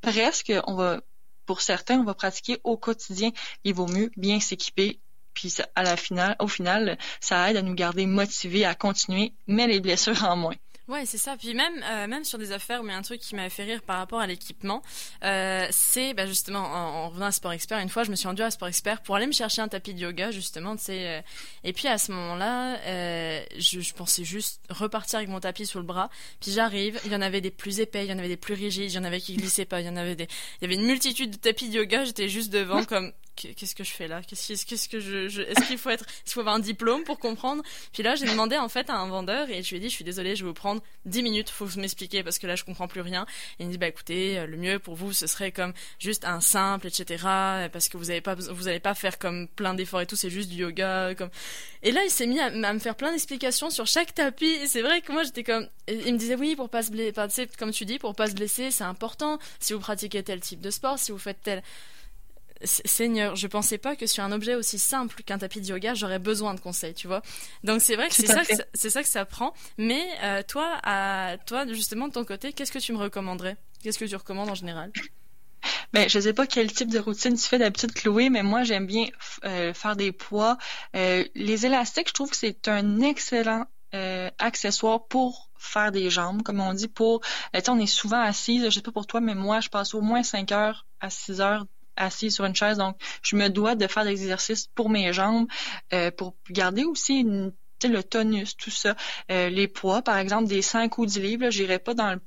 presque 0.00 0.52
on 0.66 0.76
va 0.76 1.00
pour 1.50 1.62
certains, 1.62 1.98
on 1.98 2.04
va 2.04 2.14
pratiquer 2.14 2.60
au 2.62 2.76
quotidien. 2.76 3.32
Il 3.64 3.74
vaut 3.74 3.88
mieux 3.88 4.12
bien 4.16 4.38
s'équiper. 4.38 5.00
Puis 5.34 5.52
au 6.38 6.46
final, 6.46 6.96
ça 7.18 7.50
aide 7.50 7.56
à 7.56 7.62
nous 7.62 7.74
garder 7.74 8.06
motivés 8.06 8.64
à 8.64 8.76
continuer, 8.76 9.32
mais 9.48 9.66
les 9.66 9.80
blessures 9.80 10.22
en 10.22 10.36
moins. 10.36 10.54
Ouais, 10.90 11.06
c'est 11.06 11.18
ça. 11.18 11.36
Puis 11.36 11.54
même, 11.54 11.84
euh, 11.84 12.08
même 12.08 12.24
sur 12.24 12.36
des 12.36 12.50
affaires, 12.50 12.82
mais 12.82 12.92
un 12.92 13.02
truc 13.02 13.20
qui 13.20 13.36
m'a 13.36 13.48
fait 13.48 13.62
rire 13.62 13.80
par 13.80 13.98
rapport 13.98 14.18
à 14.18 14.26
l'équipement, 14.26 14.82
euh, 15.22 15.68
c'est 15.70 16.14
bah, 16.14 16.26
justement 16.26 16.58
en, 16.58 17.10
revenant 17.10 17.26
à 17.26 17.32
Sport 17.32 17.52
Expert. 17.52 17.78
Une 17.78 17.88
fois, 17.88 18.02
je 18.02 18.10
me 18.10 18.16
suis 18.16 18.26
rendue 18.26 18.42
à 18.42 18.50
Sport 18.50 18.66
Expert 18.66 19.00
pour 19.02 19.14
aller 19.14 19.28
me 19.28 19.32
chercher 19.32 19.62
un 19.62 19.68
tapis 19.68 19.94
de 19.94 20.00
yoga, 20.00 20.32
justement. 20.32 20.74
Tu 20.74 20.86
sais, 20.86 21.06
euh, 21.06 21.20
et 21.62 21.72
puis 21.72 21.86
à 21.86 21.96
ce 21.96 22.10
moment-là, 22.10 22.80
je, 23.56 23.78
je, 23.78 23.94
pensais 23.94 24.24
juste 24.24 24.60
repartir 24.68 25.18
avec 25.18 25.28
mon 25.28 25.38
tapis 25.38 25.64
sous 25.64 25.78
le 25.78 25.84
bras. 25.84 26.10
Puis 26.40 26.50
j'arrive, 26.50 26.98
il 27.04 27.12
y 27.12 27.14
en 27.14 27.22
avait 27.22 27.40
des 27.40 27.52
plus 27.52 27.78
épais, 27.78 28.04
il 28.04 28.10
y 28.10 28.12
en 28.12 28.18
avait 28.18 28.26
des 28.26 28.36
plus 28.36 28.54
rigides, 28.54 28.90
il 28.90 28.94
y 28.94 28.98
en 28.98 29.04
avait 29.04 29.20
qui 29.20 29.36
glissaient 29.36 29.66
pas, 29.66 29.80
il 29.80 29.86
y 29.86 29.90
en 29.90 29.96
avait 29.96 30.16
des, 30.16 30.26
il 30.60 30.62
y 30.62 30.64
avait 30.64 30.74
une 30.74 30.86
multitude 30.86 31.30
de 31.30 31.36
tapis 31.36 31.68
de 31.68 31.74
yoga. 31.76 32.04
J'étais 32.04 32.28
juste 32.28 32.52
devant 32.52 32.82
comme 32.88 33.12
qu'est-ce 33.40 33.74
que 33.74 33.84
je 33.84 33.92
fais 33.92 34.08
là? 34.08 34.22
Qu'est-ce 34.22 34.66
qu'est-ce 34.66 34.88
que 34.88 35.00
je, 35.00 35.40
est-ce 35.40 35.66
qu'il 35.66 35.78
faut 35.78 35.90
être, 35.90 36.04
il 36.26 36.32
faut 36.32 36.40
avoir 36.40 36.54
un 36.54 36.60
diplôme 36.60 37.04
pour 37.04 37.18
comprendre? 37.18 37.62
Puis 37.92 38.02
là, 38.02 38.14
j'ai 38.14 38.26
demandé 38.26 38.56
en 38.56 38.68
fait 38.68 38.90
à 38.90 38.96
un 38.96 39.08
vendeur 39.08 39.50
et 39.50 39.62
je 39.62 39.70
lui 39.70 39.76
ai 39.76 39.80
dit, 39.80 39.88
je 39.88 39.94
suis 39.94 40.04
désolée, 40.04 40.36
je 40.36 40.44
vais 40.44 40.48
vous 40.48 40.54
prendre 40.54 40.82
10 41.06 41.22
minutes, 41.22 41.50
faut 41.50 41.66
m'expliquer 41.76 42.22
parce 42.22 42.38
que 42.38 42.46
là, 42.46 42.56
je 42.56 42.64
comprends 42.64 42.88
plus 42.88 43.00
rien. 43.00 43.26
Et 43.58 43.64
il 43.64 43.66
me 43.66 43.72
dit, 43.72 43.78
bah 43.78 43.88
écoutez, 43.88 44.38
euh, 44.38 44.46
le 44.46 44.56
mieux 44.56 44.78
pour 44.78 44.94
vous, 44.94 45.12
ce 45.12 45.26
serait 45.26 45.52
comme 45.52 45.72
juste 45.98 46.24
un 46.24 46.40
simple, 46.40 46.86
etc. 46.86 47.24
Parce 47.72 47.88
que 47.88 47.96
vous 47.96 48.10
avez 48.10 48.20
pas, 48.20 48.34
vous 48.34 48.68
allez 48.68 48.80
pas 48.80 48.94
faire 48.94 49.18
comme 49.18 49.48
plein 49.48 49.74
d'efforts 49.74 50.02
et 50.02 50.06
tout, 50.06 50.16
c'est 50.16 50.30
juste 50.30 50.50
du 50.50 50.56
yoga, 50.56 51.14
comme. 51.14 51.30
Et 51.82 51.92
là, 51.92 52.04
il 52.04 52.10
s'est 52.10 52.26
mis 52.26 52.40
à, 52.40 52.50
me 52.50 52.78
faire 52.78 52.96
plein 52.96 53.12
d'explications 53.12 53.70
sur 53.70 53.86
chaque 53.86 54.14
tapis. 54.14 54.58
C'est 54.66 54.82
vrai 54.82 55.00
que 55.00 55.12
moi, 55.12 55.22
j'étais 55.22 55.44
comme, 55.44 55.68
il 55.88 56.12
me 56.12 56.18
disait 56.18 56.36
oui, 56.36 56.56
pour 56.56 56.68
pas 56.68 56.82
se 56.82 56.90
blesser, 56.90 57.48
comme 57.58 57.72
tu 57.72 57.84
dis, 57.84 57.98
pour 57.98 58.14
pas 58.14 58.28
se 58.28 58.34
blesser, 58.34 58.70
c'est 58.70 58.84
important. 58.84 59.38
Si 59.58 59.72
vous 59.72 59.80
pratiquez 59.80 60.22
tel 60.22 60.40
type 60.40 60.60
de 60.60 60.70
sport, 60.70 60.98
si 60.98 61.12
vous 61.12 61.18
faites 61.18 61.40
tel 61.42 61.62
Seigneur, 62.62 63.36
je 63.36 63.46
pensais 63.46 63.78
pas 63.78 63.96
que 63.96 64.06
sur 64.06 64.22
un 64.22 64.32
objet 64.32 64.54
aussi 64.54 64.78
simple 64.78 65.22
qu'un 65.22 65.38
tapis 65.38 65.60
de 65.60 65.66
yoga, 65.66 65.94
j'aurais 65.94 66.18
besoin 66.18 66.54
de 66.54 66.60
conseils, 66.60 66.94
tu 66.94 67.06
vois. 67.06 67.22
Donc 67.64 67.80
c'est 67.80 67.96
vrai 67.96 68.08
que 68.08 68.14
c'est 68.14 68.26
ça, 68.26 68.44
que 68.44 68.52
c'est 68.74 68.90
ça 68.90 69.02
que 69.02 69.08
ça 69.08 69.24
prend. 69.24 69.54
Mais 69.78 70.06
euh, 70.22 70.42
toi, 70.46 70.78
à 70.82 71.36
toi 71.46 71.66
justement 71.68 72.08
de 72.08 72.12
ton 72.12 72.24
côté, 72.24 72.52
qu'est-ce 72.52 72.72
que 72.72 72.78
tu 72.78 72.92
me 72.92 72.98
recommanderais? 72.98 73.56
Qu'est-ce 73.82 73.98
que 73.98 74.04
tu 74.04 74.16
recommandes 74.16 74.50
en 74.50 74.54
général? 74.54 74.92
Ben, 75.92 76.08
je 76.08 76.20
sais 76.20 76.32
pas 76.32 76.46
quel 76.46 76.72
type 76.72 76.88
de 76.88 76.98
routine 76.98 77.34
tu 77.34 77.42
fais 77.42 77.58
d'habitude, 77.58 77.92
Chloé, 77.92 78.30
mais 78.30 78.42
moi, 78.42 78.62
j'aime 78.62 78.86
bien 78.86 79.08
euh, 79.44 79.74
faire 79.74 79.96
des 79.96 80.12
poids. 80.12 80.56
Euh, 80.94 81.24
les 81.34 81.66
élastiques, 81.66 82.08
je 82.08 82.12
trouve 82.12 82.30
que 82.30 82.36
c'est 82.36 82.68
un 82.68 83.00
excellent 83.00 83.66
accessoire 84.38 85.08
pour 85.08 85.50
faire 85.58 85.90
des 85.90 86.08
jambes, 86.08 86.44
comme 86.44 86.60
on 86.60 86.72
dit, 86.74 86.86
pour... 86.86 87.22
on 87.68 87.78
est 87.80 87.86
souvent 87.86 88.20
assise, 88.20 88.64
je 88.64 88.70
sais 88.70 88.82
pas 88.82 88.92
pour 88.92 89.08
toi, 89.08 89.20
mais 89.20 89.34
moi, 89.34 89.58
je 89.60 89.68
passe 89.68 89.94
au 89.94 90.00
moins 90.00 90.22
5 90.22 90.52
heures 90.52 90.86
à 91.00 91.10
6 91.10 91.40
heures 91.40 91.66
assis 91.96 92.30
sur 92.30 92.44
une 92.44 92.54
chaise. 92.54 92.78
Donc, 92.78 92.96
je 93.22 93.36
me 93.36 93.48
dois 93.48 93.74
de 93.74 93.86
faire 93.86 94.04
des 94.04 94.10
exercices 94.10 94.66
pour 94.74 94.90
mes 94.90 95.12
jambes, 95.12 95.46
euh, 95.92 96.10
pour 96.10 96.34
garder 96.50 96.84
aussi 96.84 97.24
le 97.24 98.02
tonus, 98.02 98.56
tout 98.56 98.70
ça. 98.70 98.96
Euh, 99.30 99.48
les 99.48 99.68
poids, 99.68 100.02
par 100.02 100.18
exemple, 100.18 100.48
des 100.48 100.62
5 100.62 100.98
ou 100.98 101.06
10 101.06 101.20
livres, 101.20 101.50
j'irai 101.50 101.78
pas 101.78 101.94
dans 101.94 102.12
le 102.12 102.20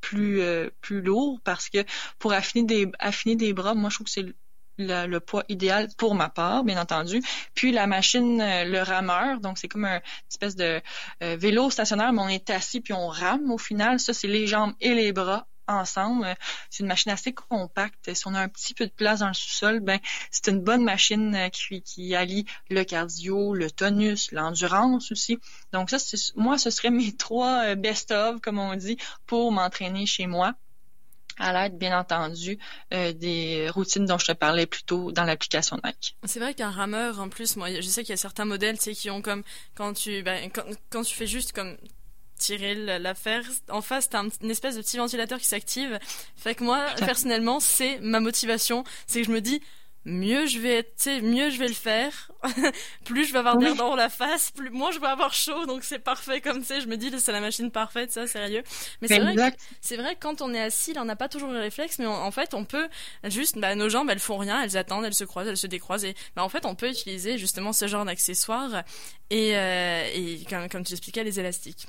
plus 0.00 0.42
plus 0.80 1.02
lourd 1.02 1.40
parce 1.44 1.68
que 1.68 1.84
pour 2.18 2.32
affiner 2.32 2.64
des 2.64 2.90
affiner 3.00 3.36
des 3.36 3.52
bras, 3.52 3.74
moi 3.74 3.90
je 3.90 3.96
trouve 3.96 4.06
que 4.06 4.12
c'est 4.12 4.34
le, 4.80 5.18
poids 5.18 5.44
idéal 5.48 5.88
pour 5.96 6.14
ma 6.14 6.28
part, 6.28 6.64
bien 6.64 6.80
entendu. 6.80 7.22
Puis 7.54 7.72
la 7.72 7.86
machine, 7.86 8.40
euh, 8.40 8.64
le 8.64 8.82
rameur, 8.82 9.40
donc 9.40 9.58
c'est 9.58 9.68
comme 9.68 9.84
une 9.84 10.00
espèce 10.30 10.56
de 10.56 10.80
euh, 11.22 11.36
vélo 11.36 11.70
stationnaire, 11.70 12.12
mais 12.12 12.22
on 12.22 12.28
est 12.28 12.50
assis 12.50 12.80
puis 12.80 12.92
on 12.92 13.08
rame 13.08 13.50
au 13.50 13.58
final. 13.58 14.00
Ça, 14.00 14.12
c'est 14.12 14.28
les 14.28 14.46
jambes 14.46 14.74
et 14.80 14.94
les 14.94 15.12
bras 15.12 15.46
ensemble. 15.72 16.34
C'est 16.70 16.82
une 16.82 16.88
machine 16.88 17.12
assez 17.12 17.32
compacte. 17.32 18.12
Si 18.14 18.26
on 18.26 18.34
a 18.34 18.40
un 18.40 18.48
petit 18.48 18.74
peu 18.74 18.86
de 18.86 18.92
place 18.92 19.20
dans 19.20 19.28
le 19.28 19.34
sous-sol, 19.34 19.80
ben 19.80 19.98
c'est 20.30 20.48
une 20.48 20.60
bonne 20.60 20.84
machine 20.84 21.34
euh, 21.34 21.48
qui, 21.48 21.82
qui 21.82 22.14
allie 22.14 22.46
le 22.68 22.84
cardio, 22.84 23.54
le 23.54 23.70
tonus, 23.70 24.32
l'endurance 24.32 25.12
aussi. 25.12 25.38
Donc 25.72 25.90
ça, 25.90 25.98
moi, 26.36 26.58
ce 26.58 26.70
serait 26.70 26.90
mes 26.90 27.12
trois 27.16 27.74
best-of, 27.74 28.40
comme 28.40 28.58
on 28.58 28.74
dit, 28.76 28.96
pour 29.26 29.52
m'entraîner 29.52 30.06
chez 30.06 30.26
moi 30.26 30.54
à 31.40 31.52
l'aide, 31.52 31.78
bien 31.78 31.98
entendu, 31.98 32.58
euh, 32.92 33.12
des 33.12 33.68
routines 33.70 34.04
dont 34.04 34.18
je 34.18 34.26
te 34.26 34.32
parlais 34.32 34.66
plus 34.66 34.82
tôt 34.82 35.10
dans 35.10 35.24
l'application 35.24 35.78
Nike. 35.82 36.16
C'est 36.24 36.38
vrai 36.38 36.54
qu'un 36.54 36.70
rameur, 36.70 37.18
en 37.20 37.28
plus, 37.28 37.56
moi, 37.56 37.68
je 37.72 37.80
sais 37.80 38.02
qu'il 38.02 38.10
y 38.10 38.14
a 38.14 38.18
certains 38.18 38.44
modèles, 38.44 38.78
tu 38.78 38.92
qui 38.92 39.10
ont 39.10 39.22
comme, 39.22 39.42
quand 39.74 39.94
tu, 39.94 40.22
ben, 40.22 40.50
quand, 40.90 41.02
tu 41.02 41.14
fais 41.14 41.26
juste 41.26 41.52
comme 41.52 41.76
tirer 42.40 42.74
l'affaire 42.98 43.42
en 43.68 43.82
face 43.82 44.08
t'as 44.08 44.24
une 44.42 44.50
espèce 44.50 44.76
de 44.76 44.82
petit 44.82 44.96
ventilateur 44.96 45.38
qui 45.38 45.46
s'active 45.46 45.98
fait 46.36 46.54
que 46.54 46.64
moi 46.64 46.86
personnellement 46.98 47.60
c'est 47.60 47.98
ma 48.00 48.20
motivation 48.20 48.84
c'est 49.06 49.20
que 49.20 49.26
je 49.26 49.32
me 49.32 49.40
dis 49.40 49.60
mieux 50.04 50.46
je 50.46 50.58
vais 50.58 50.78
être, 50.78 51.20
mieux 51.22 51.50
je 51.50 51.58
vais 51.58 51.68
le 51.68 51.74
faire, 51.74 52.30
plus 53.04 53.26
je 53.26 53.32
vais 53.32 53.38
avoir 53.38 53.58
d'air 53.58 53.74
dans 53.74 53.94
la 53.94 54.08
face, 54.08 54.50
plus 54.50 54.70
moins 54.70 54.90
je 54.92 54.98
vais 54.98 55.06
avoir 55.06 55.34
chaud, 55.34 55.66
donc 55.66 55.84
c'est 55.84 55.98
parfait 55.98 56.40
comme 56.40 56.64
ça. 56.64 56.80
Je 56.80 56.86
me 56.86 56.96
dis 56.96 57.10
c'est 57.18 57.32
la 57.32 57.40
machine 57.40 57.70
parfaite, 57.70 58.12
ça 58.12 58.26
sérieux. 58.26 58.62
Mais 59.02 59.08
c'est 59.08 59.18
vrai, 59.18 59.54
c'est 59.80 59.96
vrai 59.96 60.14
que 60.14 60.20
quand 60.20 60.40
on 60.40 60.54
est 60.54 60.60
assis, 60.60 60.94
là, 60.94 61.02
on 61.02 61.04
n'a 61.04 61.16
pas 61.16 61.28
toujours 61.28 61.50
le 61.50 61.60
réflexe, 61.60 61.98
mais 61.98 62.06
en 62.06 62.30
fait 62.30 62.54
on 62.54 62.64
peut 62.64 62.88
juste, 63.24 63.58
bah, 63.58 63.74
nos 63.74 63.88
jambes 63.88 64.08
elles 64.10 64.20
font 64.20 64.38
rien, 64.38 64.62
elles 64.62 64.76
attendent, 64.76 65.04
elles 65.04 65.14
se 65.14 65.24
croisent, 65.24 65.48
elles 65.48 65.56
se 65.56 65.66
décroisent, 65.66 66.04
et 66.04 66.14
bah, 66.34 66.42
en 66.42 66.48
fait 66.48 66.64
on 66.64 66.74
peut 66.74 66.88
utiliser 66.88 67.36
justement 67.36 67.72
ce 67.72 67.86
genre 67.86 68.04
d'accessoires 68.04 68.82
et, 69.28 69.56
euh, 69.56 70.08
et 70.14 70.44
comme, 70.48 70.68
comme 70.68 70.84
tu 70.84 70.92
expliquais 70.92 71.24
les 71.24 71.38
élastiques. 71.38 71.86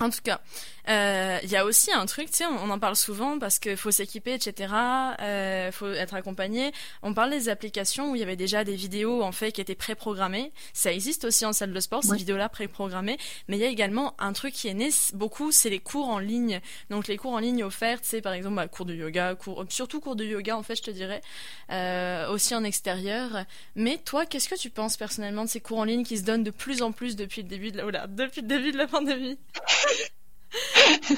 En 0.00 0.08
tout 0.08 0.20
cas, 0.24 0.40
euh, 0.88 1.38
il 1.42 1.50
y 1.50 1.56
a 1.56 1.66
aussi 1.66 1.92
un 1.92 2.06
truc, 2.06 2.30
tu 2.30 2.38
sais, 2.38 2.46
on, 2.46 2.70
en 2.70 2.78
parle 2.78 2.96
souvent 2.96 3.38
parce 3.38 3.58
qu'il 3.58 3.76
faut 3.76 3.90
s'équiper, 3.90 4.32
etc. 4.32 4.72
Euh, 5.20 5.70
faut 5.72 5.90
être 5.90 6.14
accompagné. 6.14 6.72
On 7.02 7.12
parle 7.12 7.30
des 7.30 7.50
applications 7.50 8.10
où 8.10 8.16
il 8.16 8.20
y 8.20 8.22
avait 8.22 8.36
déjà 8.36 8.64
des 8.64 8.74
vidéos 8.74 9.22
en 9.22 9.30
fait 9.30 9.52
qui 9.52 9.60
étaient 9.60 9.74
préprogrammées. 9.74 10.52
Ça 10.72 10.90
existe 10.90 11.26
aussi 11.26 11.44
en 11.44 11.52
salle 11.52 11.74
de 11.74 11.80
sport, 11.80 12.02
ces 12.02 12.16
vidéos-là 12.16 12.48
préprogrammées. 12.48 13.18
Mais 13.48 13.58
il 13.58 13.60
y 13.60 13.64
a 13.64 13.68
également 13.68 14.14
un 14.18 14.32
truc 14.32 14.54
qui 14.54 14.68
est 14.68 14.74
né 14.74 14.88
beaucoup, 15.12 15.52
c'est 15.52 15.68
les 15.68 15.80
cours 15.80 16.08
en 16.08 16.18
ligne. 16.18 16.60
Donc 16.88 17.06
les 17.06 17.18
cours 17.18 17.32
en 17.32 17.38
ligne 17.38 17.62
offerts, 17.62 17.98
c'est 18.02 18.22
par 18.22 18.32
exemple 18.32 18.56
bah, 18.56 18.66
cours 18.66 18.86
de 18.86 18.94
yoga, 18.94 19.34
cours, 19.34 19.66
surtout 19.68 20.00
cours 20.00 20.16
de 20.16 20.24
yoga 20.24 20.56
en 20.56 20.62
fait, 20.62 20.76
je 20.76 20.82
te 20.82 20.90
dirais, 20.90 21.20
euh, 21.70 22.30
aussi 22.30 22.54
en 22.54 22.64
extérieur. 22.64 23.44
Mais 23.76 23.98
toi, 23.98 24.24
qu'est-ce 24.24 24.48
que 24.48 24.58
tu 24.58 24.70
penses 24.70 24.96
personnellement 24.96 25.44
de 25.44 25.50
ces 25.50 25.60
cours 25.60 25.78
en 25.78 25.84
ligne 25.84 26.04
qui 26.04 26.16
se 26.16 26.22
donnent 26.22 26.44
de 26.44 26.50
plus 26.50 26.80
en 26.80 26.90
plus 26.90 27.16
depuis 27.16 27.42
le 27.42 27.48
début 27.48 27.70
de 27.70 27.76
la, 27.76 27.86
oh 27.86 27.90
là, 27.90 28.06
depuis 28.06 28.40
le 28.40 28.48
début 28.48 28.72
de 28.72 28.78
la 28.78 28.86
pandémie? 28.86 29.38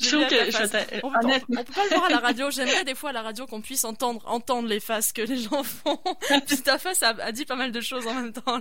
je 0.00 0.10
trouve 0.10 0.26
que 0.26 1.04
on, 1.04 1.10
peut, 1.10 1.64
peut 1.64 1.72
pas 1.72 1.84
le 1.84 1.90
voir 1.90 2.04
à 2.06 2.08
la 2.10 2.18
radio. 2.18 2.50
J'aimerais 2.50 2.84
des 2.84 2.94
fois 2.94 3.10
à 3.10 3.12
la 3.12 3.22
radio 3.22 3.46
qu'on 3.46 3.60
puisse 3.60 3.84
entendre 3.84 4.20
entendre 4.26 4.68
les 4.68 4.80
faces 4.80 5.12
que 5.12 5.22
les 5.22 5.38
gens 5.38 5.62
font. 5.62 6.00
Puis 6.46 6.58
ta 6.58 6.78
face 6.78 7.02
a, 7.02 7.32
dit 7.32 7.44
pas 7.44 7.56
mal 7.56 7.70
de 7.70 7.80
choses 7.80 8.06
en 8.06 8.14
même 8.14 8.32
temps. 8.32 8.60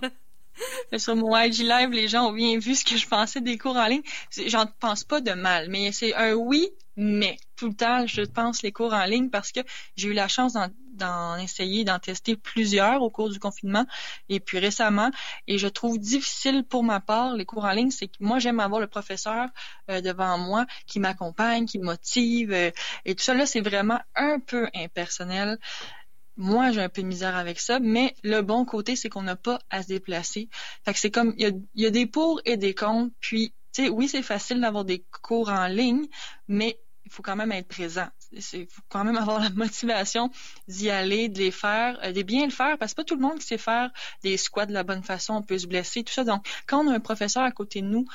Sur 0.98 1.16
mon 1.16 1.36
IG 1.36 1.62
Live, 1.62 1.90
les 1.90 2.08
gens 2.08 2.28
ont 2.28 2.32
bien 2.32 2.60
vu 2.60 2.76
ce 2.76 2.86
que 2.86 2.96
je 2.96 3.08
pensais 3.08 3.42
des 3.42 3.58
cours 3.58 3.76
en 3.76 3.88
ligne. 3.88 4.04
J'en 4.46 4.68
pense 4.80 5.04
pas 5.04 5.20
de 5.20 5.32
mal, 5.32 5.68
mais 5.70 5.92
c'est 5.92 6.14
un 6.14 6.34
oui, 6.34 6.70
mais 6.96 7.38
tout 7.56 7.70
le 7.70 7.74
temps, 7.74 8.06
je 8.06 8.22
pense 8.22 8.62
les 8.62 8.72
cours 8.72 8.94
en 8.94 9.06
ligne 9.06 9.32
parce 9.32 9.52
que 9.52 9.62
j'ai 9.96 10.10
eu 10.10 10.14
la 10.14 10.28
chance 10.28 10.56
d'en 10.94 11.38
essayer, 11.38 11.84
d'en 11.84 12.00
tester 12.00 12.36
plusieurs 12.36 13.02
au 13.02 13.10
cours 13.10 13.30
du 13.30 13.40
confinement 13.40 13.86
et 14.30 14.40
puis 14.40 14.60
récemment. 14.60 15.12
Et 15.48 15.58
je 15.58 15.68
trouve 15.68 16.00
difficile 16.00 16.64
pour 16.64 16.84
ma 16.84 17.00
part 17.00 17.36
les 17.36 17.46
cours 17.46 17.66
en 17.66 17.72
ligne, 17.72 17.92
c'est 17.92 18.08
que 18.08 18.18
moi 18.20 18.40
j'aime 18.40 18.60
avoir 18.60 18.80
le 18.80 18.88
professeur 18.88 19.48
euh, 19.90 20.02
devant 20.02 20.38
moi 20.38 20.66
qui 20.88 21.00
m'accompagne, 21.00 21.66
qui 21.66 21.80
me 21.80 21.86
motive 21.86 22.52
euh, 22.54 22.72
et 23.06 23.16
tout 23.16 23.24
ça 23.24 23.34
là 23.34 23.46
c'est 23.46 23.62
vraiment 23.62 24.00
un 24.16 24.40
peu 24.40 24.70
impersonnel. 24.74 25.58
Moi, 26.36 26.72
j'ai 26.72 26.82
un 26.82 26.90
peu 26.90 27.04
de 27.04 27.08
misère 27.08 27.36
avec 27.36 27.60
ça, 27.60 27.80
mais 27.80 28.16
le 28.24 28.42
bon 28.42 28.66
côté, 28.66 28.96
c'est 28.96 29.08
qu'on 29.08 29.22
n'a 29.22 29.36
pas 29.36 29.60
à 29.70 29.84
se 29.84 29.88
déplacer. 29.88 30.50
Fait 30.84 30.92
que 30.92 30.98
c'est 30.98 31.12
comme, 31.12 31.36
il 31.38 31.44
y 31.44 31.46
a, 31.46 31.52
y 31.76 31.86
a 31.86 31.92
des 31.92 32.08
pour 32.08 32.42
et 32.46 32.58
des 32.58 32.74
contre, 32.74 33.14
puis 33.20 33.54
tu 33.74 33.84
sais, 33.84 33.90
oui, 33.90 34.08
c'est 34.08 34.22
facile 34.22 34.62
d'avoir 34.62 34.86
des 34.86 35.04
cours 35.22 35.50
en 35.50 35.68
ligne, 35.68 36.08
mais 36.48 36.80
faut 37.14 37.24
quand 37.24 37.36
même 37.36 37.52
être 37.52 37.68
présent. 37.68 38.08
Il 38.32 38.42
faut 38.42 38.82
quand 38.90 39.04
même 39.04 39.18
avoir 39.24 39.40
la 39.40 39.50
motivation 39.52 40.32
d'y 40.68 40.90
aller, 40.90 41.30
de 41.30 41.40
les 41.40 41.52
faire, 41.52 42.00
euh, 42.04 42.12
de 42.12 42.22
bien 42.24 42.46
le 42.46 42.52
faire, 42.52 42.78
parce 42.78 42.94
que 42.94 42.98
pas 42.98 43.04
tout 43.04 43.16
le 43.16 43.22
monde 43.22 43.42
sait 43.42 43.58
faire 43.58 43.92
des 44.24 44.38
squats 44.38 44.66
de 44.66 44.74
la 44.74 44.84
bonne 44.84 45.04
façon, 45.04 45.36
on 45.36 45.44
peut 45.44 45.58
se 45.58 45.68
blesser, 45.68 46.04
tout 46.04 46.14
ça. 46.14 46.24
Donc, 46.24 46.46
quand 46.68 46.84
on 46.84 46.90
a 46.90 46.96
un 46.96 47.00
professeur 47.00 47.44
à 47.44 47.52
côté 47.52 47.82
de 47.82 47.88
nous, 47.88 48.06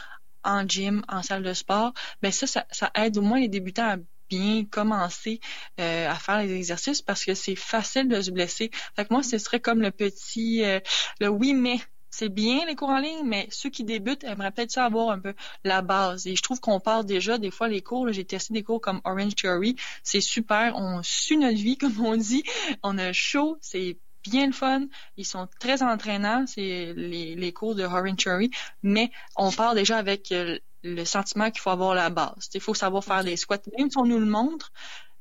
en 0.45 0.67
gym, 0.67 1.05
en 1.09 1.23
salle 1.23 1.43
de 1.43 1.52
sport, 1.52 1.93
ben 2.23 2.33
ça, 2.33 2.47
ça, 2.71 2.90
aide 2.95 3.19
au 3.19 3.23
moins 3.23 3.40
les 3.40 3.49
débutants 3.49 3.88
à 3.88 3.97
bien 4.28 4.64
commencer 4.64 5.40
euh, 5.81 6.09
à 6.09 6.14
faire 6.14 6.38
les 6.38 6.52
exercices 6.55 7.02
parce 7.02 7.25
que 7.25 7.35
c'est 7.35 7.57
facile 7.57 8.09
de 8.09 8.21
se 8.21 8.31
blesser. 8.31 8.71
Fait 8.95 9.05
que 9.05 9.12
moi, 9.12 9.23
ce 9.23 9.38
serait 9.38 9.61
comme 9.61 9.81
le 9.81 9.90
petit, 9.90 10.64
euh, 10.64 10.81
le 11.21 11.28
oui 11.28 11.55
mais 11.55 11.78
c'est 12.11 12.29
bien 12.29 12.65
les 12.67 12.75
cours 12.75 12.91
en 12.91 12.99
ligne, 12.99 13.25
mais 13.25 13.49
ceux 13.50 13.71
qui 13.71 13.85
débutent 13.85 14.25
aimeraient 14.25 14.50
peut-être 14.50 14.71
ça 14.71 14.85
avoir 14.85 15.11
un 15.11 15.19
peu 15.19 15.35
la 15.65 15.83
base. 15.83 16.27
Et 16.27 16.37
je 16.37 16.43
trouve 16.43 16.61
qu'on 16.61 16.81
parle 16.81 17.05
déjà 17.05 17.38
des 17.38 17.50
fois 17.50 17.69
les 17.69 17.83
cours. 17.83 18.11
J'ai 18.12 18.25
testé 18.25 18.55
des 18.55 18.62
cours 18.62 18.81
comme 18.81 19.00
Orange 19.05 19.35
Theory, 19.35 19.77
c'est 20.03 20.21
super. 20.21 20.77
On 20.77 21.03
suit 21.03 21.37
notre 21.37 21.57
vie 21.59 21.77
comme 21.79 22.05
on 22.05 22.17
dit. 22.17 22.43
On 22.83 22.99
a 22.99 23.12
chaud, 23.12 23.59
c'est 23.61 23.99
bien 24.25 24.47
le 24.47 24.53
fun. 24.53 24.87
Ils 25.17 25.27
sont 25.27 25.49
très 25.61 25.83
entraînants, 25.83 26.45
c'est 26.47 26.93
les, 26.95 27.35
les 27.35 27.53
cours 27.53 27.75
de 27.75 27.85
Orange 27.85 28.17
Theory, 28.17 28.50
mais 28.83 29.11
on 29.37 29.50
part 29.53 29.75
déjà 29.75 29.97
avec 29.99 30.33
euh, 30.33 30.59
le 30.83 31.05
sentiment 31.05 31.50
qu'il 31.50 31.61
faut 31.61 31.71
avoir 31.71 31.95
la 31.95 32.11
base. 32.11 32.49
Il 32.55 32.61
faut 32.61 32.75
savoir 32.75 33.05
faire 33.05 33.25
des 33.25 33.37
squats, 33.37 33.59
même 33.79 33.91
si 33.91 33.99
on 33.99 34.05
nous 34.05 34.19
le 34.19 34.27
montre. 34.27 34.73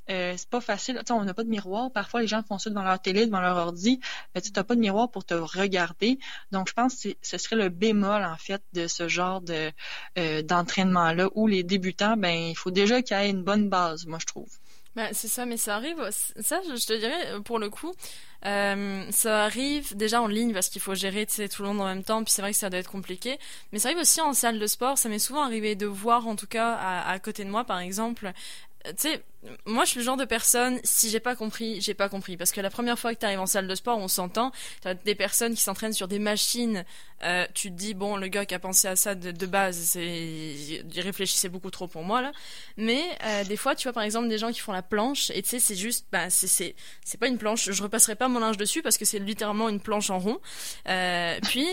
Euh, 0.09 0.33
c'est 0.37 0.49
pas 0.49 0.61
facile. 0.61 1.01
on 1.09 1.23
n'a 1.23 1.33
pas 1.33 1.43
de 1.43 1.49
miroir. 1.49 1.91
Parfois, 1.91 2.21
les 2.21 2.27
gens 2.27 2.43
font 2.43 2.57
ça 2.57 2.69
devant 2.69 2.83
leur 2.83 3.01
télé, 3.01 3.25
devant 3.25 3.41
leur 3.41 3.57
ordi. 3.57 3.99
Mais 4.33 4.41
tu 4.41 4.51
n'as 4.55 4.63
pas 4.63 4.75
de 4.75 4.79
miroir 4.79 5.09
pour 5.09 5.25
te 5.25 5.33
regarder. 5.33 6.19
Donc, 6.51 6.69
je 6.69 6.73
pense 6.73 6.95
que 6.95 7.09
ce 7.21 7.37
serait 7.37 7.55
le 7.55 7.69
bémol, 7.69 8.23
en 8.23 8.37
fait, 8.37 8.61
de 8.73 8.87
ce 8.87 9.07
genre 9.07 9.41
de 9.41 9.71
euh, 10.17 10.41
d'entraînement-là 10.41 11.29
où 11.35 11.47
les 11.47 11.63
débutants, 11.63 12.17
ben, 12.17 12.49
il 12.49 12.55
faut 12.55 12.71
déjà 12.71 13.01
qu'il 13.01 13.17
y 13.17 13.19
ait 13.19 13.29
une 13.29 13.43
bonne 13.43 13.69
base, 13.69 14.05
moi, 14.05 14.19
je 14.21 14.25
trouve. 14.25 14.49
Ben, 14.95 15.09
c'est 15.13 15.27
ça, 15.27 15.45
mais 15.45 15.57
ça 15.57 15.75
arrive. 15.75 15.97
Ça, 16.09 16.59
je 16.63 16.85
te 16.85 16.97
dirais, 16.97 17.39
pour 17.45 17.59
le 17.59 17.69
coup, 17.69 17.93
euh, 18.45 19.05
ça 19.11 19.43
arrive 19.43 19.95
déjà 19.95 20.21
en 20.21 20.27
ligne 20.27 20.53
parce 20.53 20.69
qu'il 20.69 20.81
faut 20.81 20.95
gérer 20.95 21.27
tout 21.27 21.61
le 21.61 21.67
monde 21.67 21.81
en 21.81 21.85
même 21.85 22.03
temps, 22.03 22.23
puis 22.23 22.33
c'est 22.33 22.41
vrai 22.41 22.51
que 22.51 22.57
ça 22.57 22.71
doit 22.71 22.79
être 22.79 22.89
compliqué. 22.89 23.37
Mais 23.71 23.77
ça 23.77 23.89
arrive 23.89 23.99
aussi 23.99 24.21
en 24.21 24.33
salle 24.33 24.57
de 24.57 24.65
sport. 24.65 24.97
Ça 24.97 25.07
m'est 25.07 25.19
souvent 25.19 25.43
arrivé 25.43 25.75
de 25.75 25.85
voir, 25.85 26.27
en 26.27 26.35
tout 26.35 26.47
cas, 26.47 26.73
à, 26.73 27.11
à 27.11 27.19
côté 27.19 27.45
de 27.45 27.49
moi, 27.51 27.63
par 27.63 27.77
exemple, 27.77 28.33
tu 28.85 28.93
sais, 28.97 29.23
moi 29.65 29.85
je 29.85 29.91
suis 29.91 29.99
le 29.99 30.05
genre 30.05 30.17
de 30.17 30.25
personne, 30.25 30.79
si 30.83 31.09
j'ai 31.09 31.19
pas 31.19 31.35
compris, 31.35 31.81
j'ai 31.81 31.93
pas 31.93 32.09
compris. 32.09 32.37
Parce 32.37 32.51
que 32.51 32.61
la 32.61 32.69
première 32.69 32.97
fois 32.97 33.13
que 33.13 33.19
tu 33.19 33.25
arrives 33.25 33.39
en 33.39 33.45
salle 33.45 33.67
de 33.67 33.75
sport, 33.75 33.97
on 33.97 34.07
s'entend, 34.07 34.51
as 34.85 34.93
des 34.93 35.15
personnes 35.15 35.55
qui 35.55 35.61
s'entraînent 35.61 35.93
sur 35.93 36.07
des 36.07 36.19
machines, 36.19 36.85
euh, 37.23 37.45
tu 37.53 37.71
te 37.71 37.75
dis, 37.75 37.93
bon, 37.93 38.15
le 38.15 38.27
gars 38.27 38.45
qui 38.45 38.53
a 38.53 38.59
pensé 38.59 38.87
à 38.87 38.95
ça 38.95 39.15
de, 39.15 39.45
base, 39.45 39.95
il 39.95 41.01
réfléchissait 41.01 41.49
beaucoup 41.49 41.71
trop 41.71 41.87
pour 41.87 42.03
moi 42.03 42.21
là. 42.21 42.31
Mais 42.77 43.03
euh, 43.23 43.43
des 43.43 43.57
fois, 43.57 43.75
tu 43.75 43.83
vois 43.83 43.93
par 43.93 44.03
exemple 44.03 44.27
des 44.27 44.37
gens 44.37 44.51
qui 44.51 44.59
font 44.59 44.71
la 44.71 44.83
planche, 44.83 45.31
et 45.31 45.41
tu 45.41 45.49
sais, 45.49 45.59
c'est 45.59 45.75
juste, 45.75 46.05
bah, 46.11 46.29
c'est, 46.29 46.47
c'est, 46.47 46.75
c'est 47.03 47.19
pas 47.19 47.27
une 47.27 47.37
planche, 47.37 47.71
je 47.71 47.83
repasserai 47.83 48.15
pas 48.15 48.27
mon 48.27 48.39
linge 48.39 48.57
dessus 48.57 48.81
parce 48.81 48.97
que 48.97 49.05
c'est 49.05 49.19
littéralement 49.19 49.69
une 49.69 49.79
planche 49.79 50.09
en 50.09 50.19
rond. 50.19 50.39
Euh, 50.87 51.39
puis, 51.43 51.67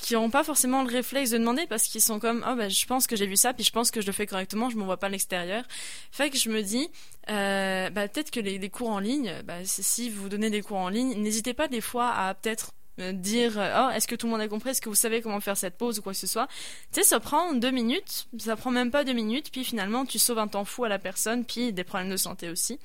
qui 0.00 0.14
n'ont 0.14 0.30
pas 0.30 0.44
forcément 0.44 0.82
le 0.82 0.90
réflexe 0.90 1.30
de 1.30 1.38
demander 1.38 1.66
parce 1.66 1.84
qu'ils 1.84 2.00
sont 2.00 2.18
comme, 2.18 2.44
oh 2.48 2.54
bah, 2.54 2.68
je 2.68 2.86
pense 2.86 3.06
que 3.06 3.16
j'ai 3.16 3.26
vu 3.26 3.36
ça, 3.36 3.52
puis 3.52 3.64
je 3.64 3.70
pense 3.70 3.90
que 3.90 4.00
je 4.00 4.06
le 4.06 4.12
fais 4.12 4.26
correctement, 4.26 4.70
je 4.70 4.76
m'en 4.76 4.86
vois 4.86 4.96
pas 4.96 5.06
à 5.06 5.10
l'extérieur. 5.10 5.64
Fait 6.10 6.30
que 6.30 6.38
je 6.38 6.48
me 6.48 6.62
dis, 6.62 6.83
euh, 7.30 7.90
bah, 7.90 8.08
peut-être 8.08 8.30
que 8.30 8.40
les, 8.40 8.68
cours 8.70 8.90
en 8.90 8.98
ligne, 8.98 9.32
bah, 9.44 9.64
si 9.64 10.10
vous 10.10 10.28
donnez 10.28 10.50
des 10.50 10.62
cours 10.62 10.78
en 10.78 10.88
ligne, 10.88 11.14
n'hésitez 11.20 11.54
pas 11.54 11.68
des 11.68 11.80
fois 11.80 12.10
à 12.10 12.34
peut-être 12.34 12.72
euh, 13.00 13.12
dire 13.12 13.54
oh 13.56 13.90
est-ce 13.92 14.06
que 14.06 14.14
tout 14.14 14.26
le 14.26 14.32
monde 14.32 14.40
a 14.40 14.48
compris? 14.48 14.70
Est-ce 14.70 14.80
que 14.80 14.88
vous 14.88 14.94
savez 14.94 15.20
comment 15.20 15.40
faire 15.40 15.56
cette 15.56 15.76
pause 15.76 15.98
ou 15.98 16.02
quoi 16.02 16.12
que 16.12 16.18
ce 16.18 16.28
soit? 16.28 16.46
Tu 16.92 17.00
sais 17.00 17.02
ça 17.02 17.18
prend 17.18 17.52
deux 17.52 17.72
minutes 17.72 18.28
ça 18.38 18.54
prend 18.54 18.70
même 18.70 18.92
pas 18.92 19.02
deux 19.02 19.14
minutes 19.14 19.50
puis 19.50 19.64
finalement 19.64 20.06
tu 20.06 20.20
sauves 20.20 20.38
un 20.38 20.46
temps 20.46 20.64
fou 20.64 20.84
à 20.84 20.88
la 20.88 21.00
personne 21.00 21.44
puis 21.44 21.72
des 21.72 21.82
problèmes 21.82 22.10
de 22.10 22.16
santé 22.16 22.50
aussi 22.50 22.78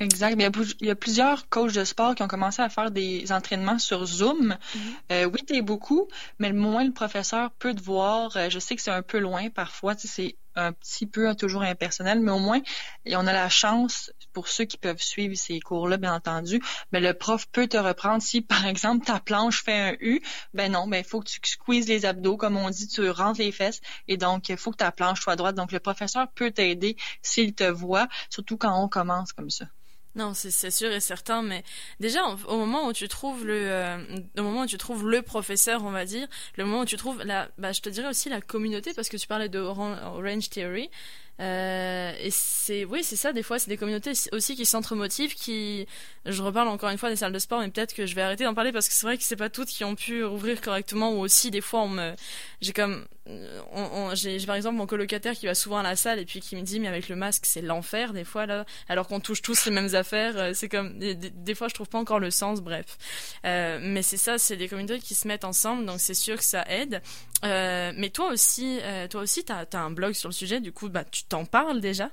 Exact. 0.00 0.34
Il 0.80 0.86
y, 0.86 0.90
a, 0.90 0.94
plusieurs 0.96 1.48
coachs 1.48 1.74
de 1.74 1.84
sport 1.84 2.14
qui 2.16 2.22
ont 2.24 2.28
commencé 2.28 2.60
à 2.60 2.68
faire 2.68 2.90
des 2.90 3.30
entraînements 3.30 3.78
sur 3.78 4.04
Zoom. 4.04 4.56
Euh, 5.12 5.26
oui, 5.26 5.40
t'es 5.46 5.62
beaucoup, 5.62 6.08
mais 6.40 6.48
le 6.48 6.56
moins 6.56 6.82
le 6.82 6.90
professeur 6.92 7.52
peut 7.52 7.72
te 7.72 7.80
voir. 7.80 8.32
je 8.48 8.58
sais 8.58 8.74
que 8.74 8.82
c'est 8.82 8.90
un 8.90 9.02
peu 9.02 9.18
loin 9.18 9.48
parfois. 9.50 9.94
Tu 9.94 10.08
sais, 10.08 10.14
c'est 10.14 10.36
un 10.54 10.72
petit 10.72 11.06
peu 11.06 11.34
toujours 11.34 11.62
impersonnel, 11.62 12.20
mais 12.20 12.30
au 12.30 12.38
moins, 12.38 12.60
on 13.06 13.26
a 13.26 13.32
la 13.32 13.48
chance, 13.48 14.12
pour 14.32 14.48
ceux 14.48 14.64
qui 14.64 14.76
peuvent 14.78 15.02
suivre 15.02 15.34
ces 15.34 15.60
cours-là, 15.60 15.96
bien 15.96 16.14
entendu, 16.14 16.62
mais 16.92 17.00
le 17.00 17.14
prof 17.14 17.46
peut 17.52 17.66
te 17.66 17.76
reprendre 17.76 18.22
si, 18.22 18.40
par 18.40 18.66
exemple, 18.66 19.04
ta 19.06 19.20
planche 19.20 19.62
fait 19.62 19.78
un 19.78 19.96
U, 20.00 20.20
ben 20.54 20.72
non, 20.72 20.86
ben 20.86 20.98
il 20.98 21.04
faut 21.04 21.20
que 21.20 21.28
tu 21.28 21.40
squeezes 21.42 21.88
les 21.88 22.04
abdos, 22.06 22.36
comme 22.36 22.56
on 22.56 22.70
dit, 22.70 22.88
tu 22.88 23.08
rentres 23.10 23.40
les 23.40 23.52
fesses, 23.52 23.80
et 24.08 24.16
donc 24.16 24.48
il 24.48 24.56
faut 24.56 24.70
que 24.70 24.76
ta 24.76 24.92
planche 24.92 25.20
soit 25.20 25.36
droite. 25.36 25.56
Donc 25.56 25.72
le 25.72 25.80
professeur 25.80 26.28
peut 26.34 26.50
t'aider 26.50 26.96
s'il 27.22 27.54
te 27.54 27.64
voit, 27.64 28.08
surtout 28.30 28.56
quand 28.56 28.82
on 28.82 28.88
commence 28.88 29.32
comme 29.32 29.50
ça. 29.50 29.66
Non, 30.14 30.34
c'est 30.34 30.70
sûr 30.70 30.92
et 30.92 31.00
certain, 31.00 31.40
mais 31.40 31.64
déjà 31.98 32.22
au 32.46 32.58
moment 32.58 32.86
où 32.86 32.92
tu 32.92 33.08
trouves 33.08 33.46
le, 33.46 33.54
euh, 33.54 33.98
au 34.36 34.42
moment 34.42 34.62
où 34.62 34.66
tu 34.66 34.76
trouves 34.76 35.08
le 35.08 35.22
professeur, 35.22 35.84
on 35.84 35.90
va 35.90 36.04
dire, 36.04 36.28
le 36.56 36.66
moment 36.66 36.80
où 36.80 36.84
tu 36.84 36.98
trouves 36.98 37.22
la, 37.24 37.48
bah, 37.56 37.72
je 37.72 37.80
te 37.80 37.88
dirais 37.88 38.08
aussi 38.08 38.28
la 38.28 38.42
communauté, 38.42 38.92
parce 38.92 39.08
que 39.08 39.16
tu 39.16 39.26
parlais 39.26 39.48
de 39.48 39.58
Orange 39.58 40.50
Theory, 40.50 40.90
euh, 41.42 42.12
et 42.20 42.30
c'est, 42.30 42.84
oui, 42.84 43.02
c'est 43.02 43.16
ça. 43.16 43.32
Des 43.32 43.42
fois, 43.42 43.58
c'est 43.58 43.68
des 43.68 43.76
communautés 43.76 44.12
aussi 44.30 44.54
qui 44.54 44.64
s'entremotivent, 44.64 45.34
qui, 45.34 45.86
je 46.24 46.42
reparle 46.42 46.68
encore 46.68 46.90
une 46.90 46.98
fois 46.98 47.08
des 47.08 47.16
salles 47.16 47.32
de 47.32 47.38
sport, 47.38 47.60
mais 47.60 47.68
peut-être 47.68 47.94
que 47.94 48.06
je 48.06 48.14
vais 48.14 48.22
arrêter 48.22 48.44
d'en 48.44 48.54
parler 48.54 48.70
parce 48.70 48.88
que 48.88 48.94
c'est 48.94 49.06
vrai 49.06 49.18
que 49.18 49.24
c'est 49.24 49.36
pas 49.36 49.50
toutes 49.50 49.68
qui 49.68 49.82
ont 49.84 49.96
pu 49.96 50.24
rouvrir 50.24 50.60
correctement, 50.60 51.12
ou 51.12 51.18
aussi 51.18 51.50
des 51.50 51.60
fois, 51.60 51.82
on 51.82 52.14
j'ai 52.60 52.72
comme, 52.72 53.04
on, 53.26 54.14
j'ai 54.14 54.38
par 54.46 54.54
exemple 54.54 54.76
mon 54.76 54.86
colocataire 54.86 55.34
qui 55.34 55.46
va 55.46 55.54
souvent 55.54 55.78
à 55.78 55.82
la 55.82 55.96
salle 55.96 56.18
et 56.18 56.24
puis 56.24 56.40
qui 56.40 56.56
me 56.56 56.62
dit 56.62 56.80
mais 56.80 56.88
avec 56.88 57.08
le 57.08 57.16
masque 57.16 57.46
c'est 57.46 57.62
l'enfer 57.62 58.12
des 58.12 58.24
fois 58.24 58.46
là, 58.46 58.64
alors 58.88 59.06
qu'on 59.06 59.20
touche 59.20 59.42
tous 59.42 59.64
les 59.66 59.72
mêmes 59.72 59.94
affaires, 59.94 60.36
euh, 60.36 60.50
c'est 60.54 60.68
comme, 60.68 60.98
des, 60.98 61.54
fois 61.54 61.68
je 61.68 61.74
trouve 61.74 61.88
pas 61.88 61.98
encore 61.98 62.20
le 62.20 62.30
sens, 62.30 62.60
bref. 62.60 62.98
Euh, 63.44 63.78
mais 63.82 64.02
c'est 64.02 64.16
ça, 64.16 64.38
c'est 64.38 64.56
des 64.56 64.68
communautés 64.68 65.00
qui 65.00 65.14
se 65.14 65.26
mettent 65.26 65.44
ensemble, 65.44 65.86
donc 65.86 66.00
c'est 66.00 66.14
sûr 66.14 66.36
que 66.36 66.44
ça 66.44 66.64
aide. 66.68 67.02
Euh, 67.44 67.92
mais 67.96 68.10
toi 68.10 68.32
aussi, 68.32 68.78
euh, 68.82 69.08
toi 69.08 69.22
aussi, 69.22 69.44
t'as 69.44 69.64
as 69.72 69.78
un 69.78 69.90
blog 69.90 70.12
sur 70.12 70.28
le 70.28 70.34
sujet, 70.34 70.60
du 70.60 70.72
coup, 70.72 70.88
bah, 70.88 71.04
tu 71.04 71.24
t'en 71.32 71.46
parles 71.46 71.80
déjà? 71.80 72.10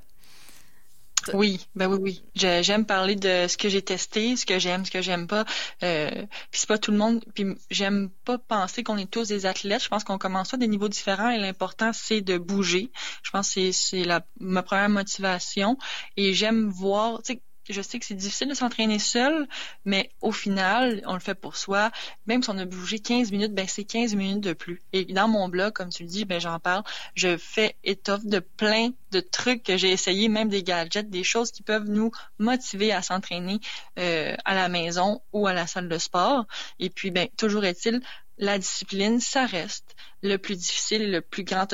Oui, 1.33 1.67
ben 1.75 1.87
oui, 1.87 1.99
oui. 2.01 2.23
J'aime 2.35 2.85
parler 2.85 3.15
de 3.15 3.47
ce 3.47 3.57
que 3.57 3.67
j'ai 3.67 3.81
testé, 3.81 4.37
ce 4.37 4.45
que 4.45 4.57
j'aime, 4.57 4.85
ce 4.85 4.91
que 4.91 5.01
j'aime 5.01 5.27
pas. 5.27 5.43
Euh, 5.83 6.09
puis 6.49 6.61
c'est 6.61 6.67
pas 6.67 6.77
tout 6.77 6.91
le 6.91 6.97
monde. 6.97 7.23
Puis 7.35 7.45
j'aime 7.69 8.09
pas 8.23 8.37
penser 8.37 8.83
qu'on 8.83 8.97
est 8.97 9.11
tous 9.11 9.27
des 9.27 9.45
athlètes. 9.45 9.83
Je 9.83 9.89
pense 9.89 10.05
qu'on 10.05 10.17
commence 10.17 10.53
à 10.53 10.57
des 10.57 10.67
niveaux 10.67 10.87
différents 10.87 11.29
et 11.29 11.37
l'important 11.37 11.91
c'est 11.91 12.21
de 12.21 12.37
bouger. 12.37 12.91
Je 13.21 13.31
pense 13.31 13.53
que 13.53 13.71
c'est 13.73 14.05
la 14.05 14.25
ma 14.39 14.63
première 14.63 14.89
motivation. 14.89 15.77
Et 16.15 16.33
j'aime 16.33 16.69
voir, 16.69 17.21
tu 17.21 17.33
sais, 17.33 17.41
je 17.69 17.81
sais 17.81 17.99
que 17.99 18.05
c'est 18.05 18.15
difficile 18.15 18.49
de 18.49 18.53
s'entraîner 18.53 18.99
seul, 18.99 19.47
mais 19.85 20.09
au 20.21 20.31
final, 20.31 21.01
on 21.05 21.13
le 21.13 21.19
fait 21.19 21.35
pour 21.35 21.55
soi. 21.55 21.91
Même 22.25 22.43
si 22.43 22.49
on 22.49 22.57
a 22.57 22.65
bougé 22.65 22.99
15 22.99 23.31
minutes, 23.31 23.53
ben 23.53 23.67
c'est 23.67 23.83
15 23.83 24.15
minutes 24.15 24.41
de 24.41 24.53
plus. 24.53 24.81
Et 24.93 25.05
dans 25.05 25.27
mon 25.27 25.47
blog, 25.49 25.73
comme 25.73 25.89
tu 25.89 26.03
le 26.03 26.09
dis, 26.09 26.25
ben 26.25 26.39
j'en 26.39 26.59
parle, 26.59 26.83
je 27.15 27.37
fais 27.37 27.75
étoffe 27.83 28.25
de 28.25 28.39
plein 28.39 28.89
de 29.11 29.19
trucs 29.19 29.63
que 29.63 29.77
j'ai 29.77 29.91
essayé, 29.91 30.29
même 30.29 30.49
des 30.49 30.63
gadgets, 30.63 31.09
des 31.09 31.23
choses 31.23 31.51
qui 31.51 31.61
peuvent 31.61 31.87
nous 31.87 32.11
motiver 32.39 32.91
à 32.91 33.01
s'entraîner 33.01 33.59
euh, 33.97 34.35
à 34.45 34.55
la 34.55 34.69
maison 34.69 35.21
ou 35.31 35.47
à 35.47 35.53
la 35.53 35.67
salle 35.67 35.89
de 35.89 35.97
sport. 35.97 36.45
Et 36.79 36.89
puis, 36.89 37.11
ben 37.11 37.27
toujours 37.37 37.65
est-il, 37.65 38.01
la 38.37 38.57
discipline, 38.57 39.19
ça 39.19 39.45
reste 39.45 39.95
le 40.23 40.37
plus 40.37 40.55
difficile 40.55 41.11
le 41.11 41.21
plus 41.21 41.43
grand 41.43 41.67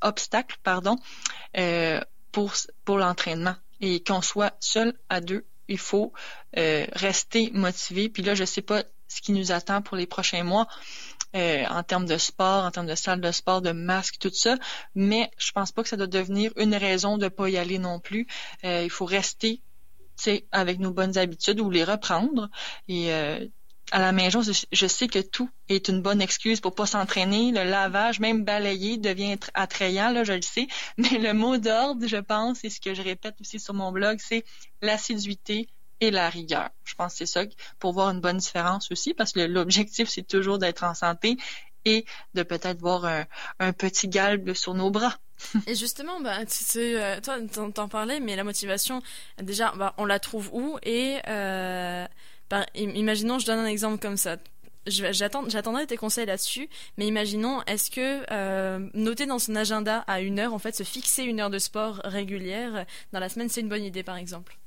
obstacle, 0.00 0.56
pardon, 0.62 0.96
euh, 1.56 2.00
pour 2.32 2.52
pour 2.84 2.98
l'entraînement 2.98 3.54
et 3.80 4.02
qu'on 4.02 4.22
soit 4.22 4.56
seul 4.60 4.94
à 5.08 5.20
deux, 5.20 5.44
il 5.68 5.78
faut 5.78 6.12
euh, 6.56 6.86
rester 6.92 7.50
motivé. 7.52 8.08
Puis 8.08 8.22
là, 8.22 8.34
je 8.34 8.44
sais 8.44 8.62
pas 8.62 8.84
ce 9.06 9.20
qui 9.20 9.32
nous 9.32 9.52
attend 9.52 9.80
pour 9.82 9.96
les 9.96 10.06
prochains 10.06 10.44
mois 10.44 10.66
euh, 11.36 11.64
en 11.66 11.82
termes 11.82 12.06
de 12.06 12.16
sport, 12.16 12.64
en 12.64 12.70
termes 12.70 12.86
de 12.86 12.94
salle 12.94 13.20
de 13.20 13.30
sport, 13.32 13.62
de 13.62 13.72
masque, 13.72 14.16
tout 14.18 14.32
ça. 14.32 14.56
Mais 14.94 15.30
je 15.38 15.52
pense 15.52 15.72
pas 15.72 15.82
que 15.82 15.88
ça 15.88 15.96
doit 15.96 16.06
devenir 16.06 16.52
une 16.56 16.74
raison 16.74 17.18
de 17.18 17.28
pas 17.28 17.48
y 17.48 17.58
aller 17.58 17.78
non 17.78 18.00
plus. 18.00 18.26
Euh, 18.64 18.82
il 18.84 18.90
faut 18.90 19.06
rester 19.06 19.62
avec 20.50 20.80
nos 20.80 20.90
bonnes 20.90 21.16
habitudes 21.16 21.60
ou 21.60 21.70
les 21.70 21.84
reprendre. 21.84 22.50
Et 22.88 23.12
à 23.90 24.00
la 24.00 24.12
maison, 24.12 24.40
je 24.42 24.86
sais 24.86 25.08
que 25.08 25.18
tout 25.18 25.48
est 25.68 25.88
une 25.88 26.02
bonne 26.02 26.20
excuse 26.20 26.60
pour 26.60 26.74
pas 26.74 26.86
s'entraîner. 26.86 27.52
Le 27.52 27.64
lavage, 27.64 28.20
même 28.20 28.44
balayer, 28.44 28.98
devient 28.98 29.38
attrayant, 29.54 30.10
là, 30.10 30.24
je 30.24 30.32
le 30.34 30.42
sais. 30.42 30.66
Mais 30.98 31.18
le 31.18 31.32
mot 31.32 31.56
d'ordre, 31.56 32.06
je 32.06 32.16
pense, 32.16 32.64
et 32.64 32.70
ce 32.70 32.80
que 32.80 32.94
je 32.94 33.02
répète 33.02 33.34
aussi 33.40 33.58
sur 33.58 33.74
mon 33.74 33.92
blog, 33.92 34.18
c'est 34.20 34.44
l'assiduité 34.82 35.68
et 36.00 36.10
la 36.10 36.28
rigueur. 36.28 36.70
Je 36.84 36.94
pense 36.94 37.12
que 37.12 37.18
c'est 37.18 37.26
ça 37.26 37.42
pour 37.78 37.92
voir 37.92 38.10
une 38.10 38.20
bonne 38.20 38.38
différence 38.38 38.90
aussi, 38.92 39.14
parce 39.14 39.32
que 39.32 39.40
l'objectif, 39.40 40.08
c'est 40.08 40.26
toujours 40.26 40.58
d'être 40.58 40.84
en 40.84 40.94
santé 40.94 41.36
et 41.84 42.04
de 42.34 42.42
peut-être 42.42 42.80
voir 42.80 43.04
un, 43.58 43.72
petit 43.72 44.08
galbe 44.08 44.52
sur 44.52 44.74
nos 44.74 44.90
bras. 44.90 45.16
et 45.66 45.74
justement, 45.74 46.20
bah, 46.20 46.40
euh, 46.76 47.20
toi, 47.20 47.36
t'en 47.74 47.88
parlais, 47.88 48.20
mais 48.20 48.36
la 48.36 48.44
motivation, 48.44 49.02
déjà, 49.40 49.72
bah, 49.76 49.94
on 49.96 50.04
la 50.04 50.18
trouve 50.18 50.50
où 50.52 50.78
et 50.82 51.18
euh, 51.28 52.06
imaginons, 52.74 53.38
je 53.38 53.46
donne 53.46 53.58
un 53.58 53.66
exemple 53.66 53.98
comme 54.00 54.16
ça. 54.16 54.36
J'attendrai 54.86 55.86
tes 55.86 55.96
conseils 55.96 56.26
là-dessus, 56.26 56.68
mais 56.96 57.06
imaginons, 57.06 57.62
est-ce 57.66 57.90
que 57.90 58.24
euh, 58.30 58.88
noter 58.94 59.26
dans 59.26 59.38
son 59.38 59.54
agenda 59.54 59.98
à 60.06 60.20
une 60.20 60.38
heure, 60.38 60.54
en 60.54 60.58
fait, 60.58 60.74
se 60.74 60.82
fixer 60.82 61.24
une 61.24 61.40
heure 61.40 61.50
de 61.50 61.58
sport 61.58 62.00
régulière 62.04 62.86
dans 63.12 63.20
la 63.20 63.28
semaine, 63.28 63.48
c'est 63.48 63.60
une 63.60 63.68
bonne 63.68 63.84
idée, 63.84 64.02
par 64.02 64.16
exemple? 64.16 64.58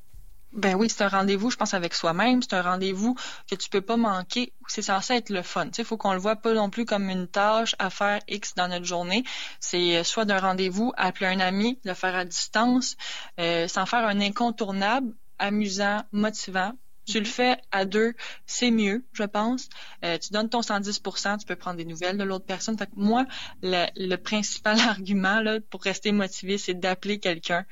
Ben 0.54 0.76
oui, 0.76 0.90
c'est 0.90 1.04
un 1.04 1.08
rendez-vous, 1.08 1.50
je 1.50 1.56
pense, 1.56 1.74
avec 1.74 1.94
soi-même. 1.94 2.42
C'est 2.42 2.56
un 2.56 2.62
rendez-vous 2.62 3.16
que 3.50 3.56
tu 3.56 3.70
peux 3.70 3.80
pas 3.82 3.96
manquer. 3.96 4.52
C'est 4.68 4.82
censé 4.82 5.14
être 5.14 5.30
le 5.30 5.44
fun. 5.44 5.70
Il 5.78 5.86
faut 5.86 5.96
qu'on 5.96 6.12
le 6.12 6.20
voit 6.20 6.36
pas 6.36 6.54
non 6.54 6.70
plus 6.70 6.84
comme 6.84 7.10
une 7.10 7.28
tâche 7.28 7.74
à 7.80 7.90
faire 7.90 8.20
X 8.28 8.54
dans 8.56 8.68
notre 8.68 8.86
journée. 8.86 9.24
C'est 9.62 9.98
euh, 9.98 10.04
soit 10.04 10.26
d'un 10.26 10.40
rendez-vous, 10.40 10.92
appeler 10.98 11.28
un 11.28 11.40
ami, 11.40 11.80
le 11.86 11.94
faire 11.94 12.16
à 12.16 12.26
distance, 12.26 12.98
euh, 13.40 13.70
sans 13.70 13.86
faire 13.86 14.06
un 14.06 14.20
incontournable, 14.20 15.14
amusant, 15.40 16.04
motivant, 16.12 16.74
tu 17.12 17.20
le 17.20 17.26
fais 17.26 17.58
à 17.72 17.86
deux, 17.86 18.14
c'est 18.46 18.72
mieux, 18.72 19.04
je 19.14 19.24
pense. 19.24 19.70
Euh, 20.04 20.18
tu 20.18 20.32
donnes 20.34 20.50
ton 20.50 20.62
110% 20.62 21.40
tu 21.40 21.46
peux 21.46 21.56
prendre 21.56 21.78
des 21.78 21.86
nouvelles 21.86 22.18
de 22.18 22.24
l'autre 22.24 22.46
personne. 22.46 22.78
Fait 22.78 22.86
que 22.86 22.92
moi, 22.96 23.26
le, 23.62 24.16
principal 24.16 24.80
argument 24.90 25.42
là, 25.42 25.60
pour 25.70 25.82
rester 25.82 26.12
motivé, 26.12 26.58
c'est 26.58 26.74
d'appeler 26.74 27.20
quelqu'un 27.20 27.66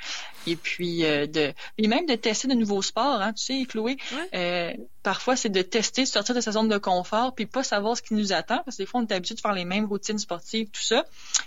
et 0.47 0.55
puis 0.55 1.05
euh, 1.05 1.27
de 1.27 1.53
et 1.77 1.87
même 1.87 2.05
de 2.05 2.15
tester 2.15 2.47
de 2.47 2.53
nouveaux 2.53 2.81
sports. 2.81 3.21
Hein, 3.21 3.33
tu 3.33 3.43
sais, 3.43 3.65
Chloé, 3.65 3.97
euh, 4.33 4.73
parfois 5.03 5.35
c'est 5.35 5.49
de 5.49 5.61
tester, 5.61 6.05
sortir 6.05 6.35
de 6.35 6.41
sa 6.41 6.51
zone 6.51 6.67
de 6.67 6.77
confort, 6.77 7.33
puis 7.33 7.45
pas 7.45 7.63
savoir 7.63 7.97
ce 7.97 8.01
qui 8.01 8.13
nous 8.13 8.33
attend, 8.33 8.61
parce 8.65 8.77
que 8.77 8.83
des 8.83 8.85
fois 8.85 9.01
on 9.01 9.07
est 9.07 9.13
habitué 9.13 9.35
de 9.35 9.41
faire 9.41 9.53
les 9.53 9.65
mêmes 9.65 9.85
routines 9.85 10.19
sportives, 10.19 10.69
tout 10.69 10.81
ça, 10.81 11.05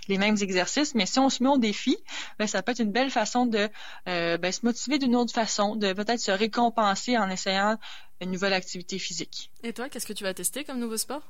les 0.08 0.18
mêmes 0.18 0.36
exercices. 0.40 0.94
Mais 0.94 1.06
si 1.06 1.18
on 1.18 1.30
se 1.30 1.42
met 1.42 1.48
au 1.48 1.58
défi, 1.58 1.96
ben, 2.38 2.46
ça 2.46 2.62
peut 2.62 2.72
être 2.72 2.80
une 2.80 2.92
belle 2.92 3.10
façon 3.10 3.46
de 3.46 3.68
ben, 4.06 4.52
se 4.52 4.60
motiver 4.64 4.98
d'une 4.98 5.16
autre 5.16 5.32
façon, 5.32 5.76
de 5.76 5.92
peut-être 5.92 6.20
se 6.20 6.32
récompenser 6.32 7.18
en 7.18 7.28
essayant 7.30 7.78
une 8.20 8.30
nouvelle 8.30 8.52
activité 8.52 8.98
physique. 8.98 9.50
Et 9.62 9.72
toi, 9.72 9.88
qu'est-ce 9.88 10.06
que 10.06 10.12
tu 10.12 10.24
vas 10.24 10.34
tester 10.34 10.64
comme 10.64 10.78
nouveau 10.78 10.96
sport? 10.96 11.22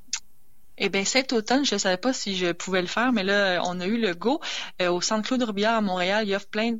Eh 0.78 0.88
bien, 0.88 1.04
cet 1.04 1.32
automne, 1.32 1.64
je 1.64 1.74
ne 1.74 1.78
savais 1.78 1.96
pas 1.96 2.12
si 2.12 2.36
je 2.36 2.52
pouvais 2.52 2.80
le 2.80 2.88
faire, 2.88 3.12
mais 3.12 3.22
là, 3.22 3.60
on 3.64 3.78
a 3.80 3.86
eu 3.86 3.98
le 3.98 4.14
go. 4.14 4.40
Euh, 4.80 4.90
au 4.90 5.00
Centre 5.00 5.26
Claude 5.28 5.42
Robillard 5.42 5.76
à 5.76 5.80
Montréal, 5.80 6.24
il 6.26 6.30
y 6.30 6.34
a 6.34 6.40
plein 6.40 6.78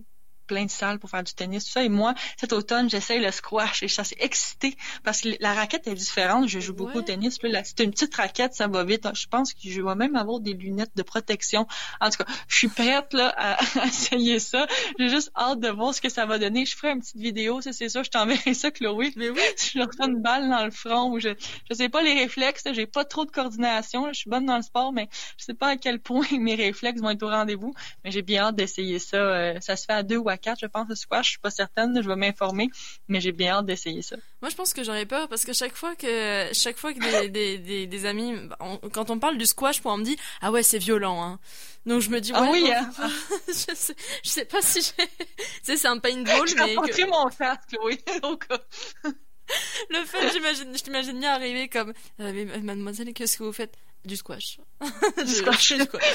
plein 0.52 0.66
de 0.66 0.70
salles 0.70 0.98
pour 0.98 1.08
faire 1.08 1.24
du 1.24 1.32
tennis, 1.32 1.64
tout 1.64 1.70
ça. 1.70 1.82
Et 1.82 1.88
moi, 1.88 2.14
cet 2.36 2.52
automne, 2.52 2.90
j'essaye 2.90 3.20
le 3.20 3.30
squash 3.30 3.82
et 3.82 3.88
je 3.88 4.02
suis 4.02 4.16
excitée 4.18 4.76
parce 5.02 5.22
que 5.22 5.30
la 5.40 5.54
raquette 5.54 5.86
est 5.86 5.94
différente. 5.94 6.46
Je 6.46 6.60
joue 6.60 6.74
beaucoup 6.74 6.98
au 6.98 7.02
tennis. 7.02 7.38
c'est 7.64 7.80
une 7.80 7.90
petite 7.90 8.14
raquette, 8.14 8.52
ça 8.52 8.68
va 8.68 8.84
vite. 8.84 9.08
Je 9.14 9.26
pense 9.28 9.54
que 9.54 9.60
je 9.64 9.80
vais 9.80 9.94
même 9.94 10.14
avoir 10.14 10.40
des 10.40 10.52
lunettes 10.52 10.92
de 10.94 11.02
protection. 11.02 11.66
En 12.00 12.10
tout 12.10 12.18
cas, 12.18 12.30
je 12.48 12.56
suis 12.56 12.68
prête 12.68 13.14
là 13.14 13.32
à, 13.36 13.58
essayer 13.86 14.38
ça. 14.40 14.66
J'ai 14.98 15.08
juste 15.08 15.30
hâte 15.36 15.60
de 15.60 15.68
voir 15.68 15.94
ce 15.94 16.02
que 16.02 16.10
ça 16.10 16.26
va 16.26 16.38
donner. 16.38 16.66
Je 16.66 16.76
ferai 16.76 16.92
une 16.92 17.00
petite 17.00 17.16
vidéo, 17.16 17.62
ça 17.62 17.72
c'est 17.72 17.88
ça. 17.88 18.02
Je 18.02 18.10
t'enverrai 18.10 18.52
ça, 18.52 18.70
Chloé. 18.70 19.12
Mais 19.16 19.30
oui, 19.30 19.40
je 19.74 19.80
reçois 19.80 20.06
une 20.06 20.20
balle 20.20 20.50
dans 20.50 20.64
le 20.66 20.70
front 20.70 21.12
ou 21.12 21.18
je 21.18 21.30
je 21.70 21.74
sais 21.74 21.88
pas 21.88 22.02
les 22.02 22.12
réflexes. 22.12 22.64
J'ai 22.72 22.86
pas 22.86 23.06
trop 23.06 23.24
de 23.24 23.30
coordination. 23.30 24.08
Je 24.08 24.18
suis 24.18 24.30
bonne 24.30 24.44
dans 24.44 24.56
le 24.56 24.62
sport, 24.62 24.92
mais 24.92 25.08
je 25.38 25.44
sais 25.46 25.54
pas 25.54 25.68
à 25.68 25.76
quel 25.76 25.98
point 25.98 26.26
mes 26.38 26.54
réflexes 26.54 27.00
vont 27.00 27.10
être 27.10 27.22
au 27.22 27.28
rendez-vous. 27.28 27.72
Mais 28.04 28.10
j'ai 28.10 28.22
bien 28.22 28.44
hâte 28.44 28.56
d'essayer 28.56 28.98
ça. 28.98 29.16
Euh, 29.16 29.60
ça 29.60 29.76
se 29.76 29.86
fait 29.86 29.92
à 29.92 30.02
deux 30.02 30.18
ou 30.18 30.28
à 30.28 30.36
je 30.60 30.66
pense, 30.66 30.88
ce 30.88 30.94
squash. 30.94 31.26
Je 31.26 31.30
suis 31.32 31.40
pas 31.40 31.50
certaine, 31.50 32.00
je 32.02 32.08
vais 32.08 32.16
m'informer, 32.16 32.68
mais 33.08 33.20
j'ai 33.20 33.32
bien 33.32 33.56
hâte 33.56 33.66
d'essayer 33.66 34.02
ça. 34.02 34.16
Moi, 34.40 34.50
je 34.50 34.56
pense 34.56 34.72
que 34.72 34.82
j'aurais 34.82 35.06
peur 35.06 35.28
parce 35.28 35.44
que 35.44 35.52
chaque 35.52 35.76
fois 35.76 35.94
que, 35.96 36.48
chaque 36.52 36.76
fois 36.76 36.92
que 36.92 37.28
des, 37.28 37.58
des, 37.58 37.86
des, 37.86 38.06
amis, 38.06 38.34
quand 38.92 39.10
on 39.10 39.18
parle 39.18 39.38
du 39.38 39.46
squash, 39.46 39.80
on 39.84 39.96
me 39.98 40.04
dit, 40.04 40.16
ah 40.40 40.50
ouais, 40.50 40.62
c'est 40.62 40.78
violent, 40.78 41.22
hein. 41.22 41.38
Donc 41.84 42.00
je 42.00 42.10
me 42.10 42.20
dis, 42.20 42.32
ah 42.34 42.48
oui, 42.50 42.70
hein. 42.72 42.90
je, 43.48 43.74
sais, 43.74 43.96
je 44.22 44.30
sais 44.30 44.44
pas 44.44 44.62
si 44.62 44.80
j'ai, 44.82 45.08
c'est 45.76 45.86
un 45.86 45.98
paintball, 45.98 46.48
mais. 46.56 46.76
J'ai 46.94 47.06
mon 47.06 47.28
casque, 47.28 47.76
oui. 47.84 47.98
Donc, 48.22 48.46
le 49.90 50.04
fait, 50.04 50.32
j'imagine, 50.32 50.76
je 50.76 50.82
t'imagine 50.82 51.18
bien 51.18 51.32
arriver 51.32 51.68
comme, 51.68 51.92
euh, 52.20 52.60
mademoiselle, 52.62 53.12
qu'est-ce 53.12 53.38
que 53.38 53.44
vous 53.44 53.52
faites? 53.52 53.76
Du 54.04 54.16
squash. 54.16 54.58
du 55.24 55.32
squash. 55.32 55.74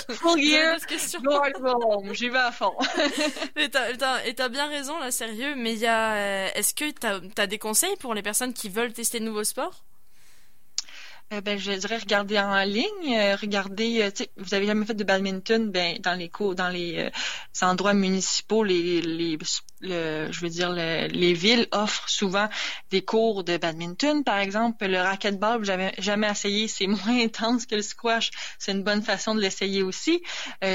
Full 0.09 0.41
gear. 0.43 0.77
J'y 2.13 2.29
vais 2.29 2.37
à 2.37 2.51
fond. 2.51 2.73
et 3.55 3.69
t'as 3.69 4.49
bien 4.49 4.67
raison, 4.67 4.99
là, 4.99 5.11
sérieux. 5.11 5.55
Mais 5.55 5.73
il 5.73 5.79
y 5.79 5.87
a, 5.87 6.53
est-ce 6.55 6.73
que 6.73 6.91
t'as 6.91 7.19
as 7.37 7.47
des 7.47 7.59
conseils 7.59 7.95
pour 7.97 8.13
les 8.13 8.21
personnes 8.21 8.53
qui 8.53 8.69
veulent 8.69 8.93
tester 8.93 9.19
de 9.19 9.25
nouveaux 9.25 9.45
sports? 9.45 9.85
Euh, 11.33 11.41
ben, 11.41 11.59
je 11.59 11.73
dirais 11.73 11.97
regarder 11.97 12.39
en 12.39 12.63
ligne, 12.63 13.17
euh, 13.17 13.35
regarder, 13.35 14.01
euh, 14.01 14.25
vous 14.37 14.53
avez 14.53 14.65
jamais 14.65 14.85
fait 14.85 14.93
de 14.93 15.03
badminton, 15.03 15.69
ben, 15.71 15.97
dans 15.99 16.13
les 16.13 16.29
cours, 16.29 16.55
dans 16.55 16.69
les 16.69 17.09
endroits 17.61 17.93
municipaux, 17.93 18.63
les, 18.63 19.01
les 19.01 19.37
je 19.81 20.39
veux 20.39 20.49
dire, 20.49 20.71
les 20.71 21.33
villes 21.33 21.67
offrent 21.71 22.09
souvent 22.09 22.47
des 22.91 23.03
cours 23.03 23.43
de 23.43 23.57
badminton, 23.57 24.23
par 24.23 24.39
exemple. 24.39 24.87
Le 24.87 24.99
racquetball, 24.99 25.65
j'avais 25.65 25.93
jamais 25.97 26.29
essayé, 26.29 26.69
c'est 26.69 26.87
moins 27.05 27.21
intense 27.21 27.65
que 27.65 27.75
le 27.75 27.81
squash. 27.81 28.31
C'est 28.57 28.71
une 28.71 28.83
bonne 28.83 29.03
façon 29.03 29.35
de 29.35 29.41
l'essayer 29.41 29.83
aussi. 29.83 30.23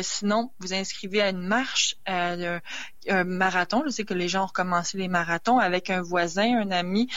sinon, 0.03 0.53
vous 0.61 0.75
inscrivez 0.75 1.23
à 1.23 1.31
une 1.31 1.47
marche, 1.47 1.97
un, 3.09 3.25
marathon. 3.25 3.83
Je 3.87 3.91
sais 3.91 4.05
que 4.05 4.15
les 4.15 4.29
gens 4.29 4.45
ont 4.45 4.47
recommencé 4.47 4.99
les 4.99 5.09
marathons 5.09 5.59
avec 5.59 5.91
un 5.91 6.03
voisin, 6.03 6.63
un 6.63 6.71
ami. 6.71 7.09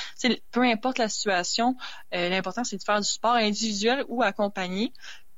peu 0.51 0.63
importe 0.63 0.97
la 0.97 1.09
situation, 1.09 1.75
l'important 2.11 2.63
c'est 2.63 2.77
de 2.77 2.83
faire 2.83 2.99
du 2.99 3.07
sport 3.07 3.35
individuel 3.35 4.03
ou 4.07 4.23
accompagné. 4.23 4.93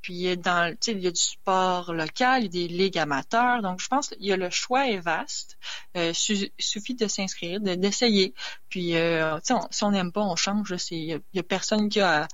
Puis 0.07 0.38
dans, 0.38 0.73
il 0.88 0.99
y 0.99 1.07
a 1.07 1.12
du 1.12 1.19
sport 1.19 1.93
local, 1.93 2.43
il 2.43 2.45
y 2.45 2.63
a 2.63 2.67
des 2.67 2.73
ligues 2.73 2.97
amateurs. 2.97 3.62
Donc, 3.62 3.81
je 3.81 3.88
pense 3.88 4.07
qu'il 4.07 4.25
y 4.25 4.31
a 4.31 4.38
le 4.38 4.49
choix 4.49 4.88
est 4.88 4.99
vaste. 4.99 5.57
Euh, 5.97 6.13
suffit 6.13 6.95
de 6.95 7.07
s'inscrire, 7.07 7.60
d'essayer. 7.60 8.33
Puis, 8.69 8.95
euh, 8.95 9.39
si 9.71 9.84
on 9.84 9.91
n'aime 9.91 10.12
pas, 10.12 10.21
on 10.21 10.36
change. 10.36 10.73
Il 10.91 11.21
y, 11.34 11.39
a 11.39 11.43
personne 11.43 11.89
qui 11.89 11.99
a 11.99 12.27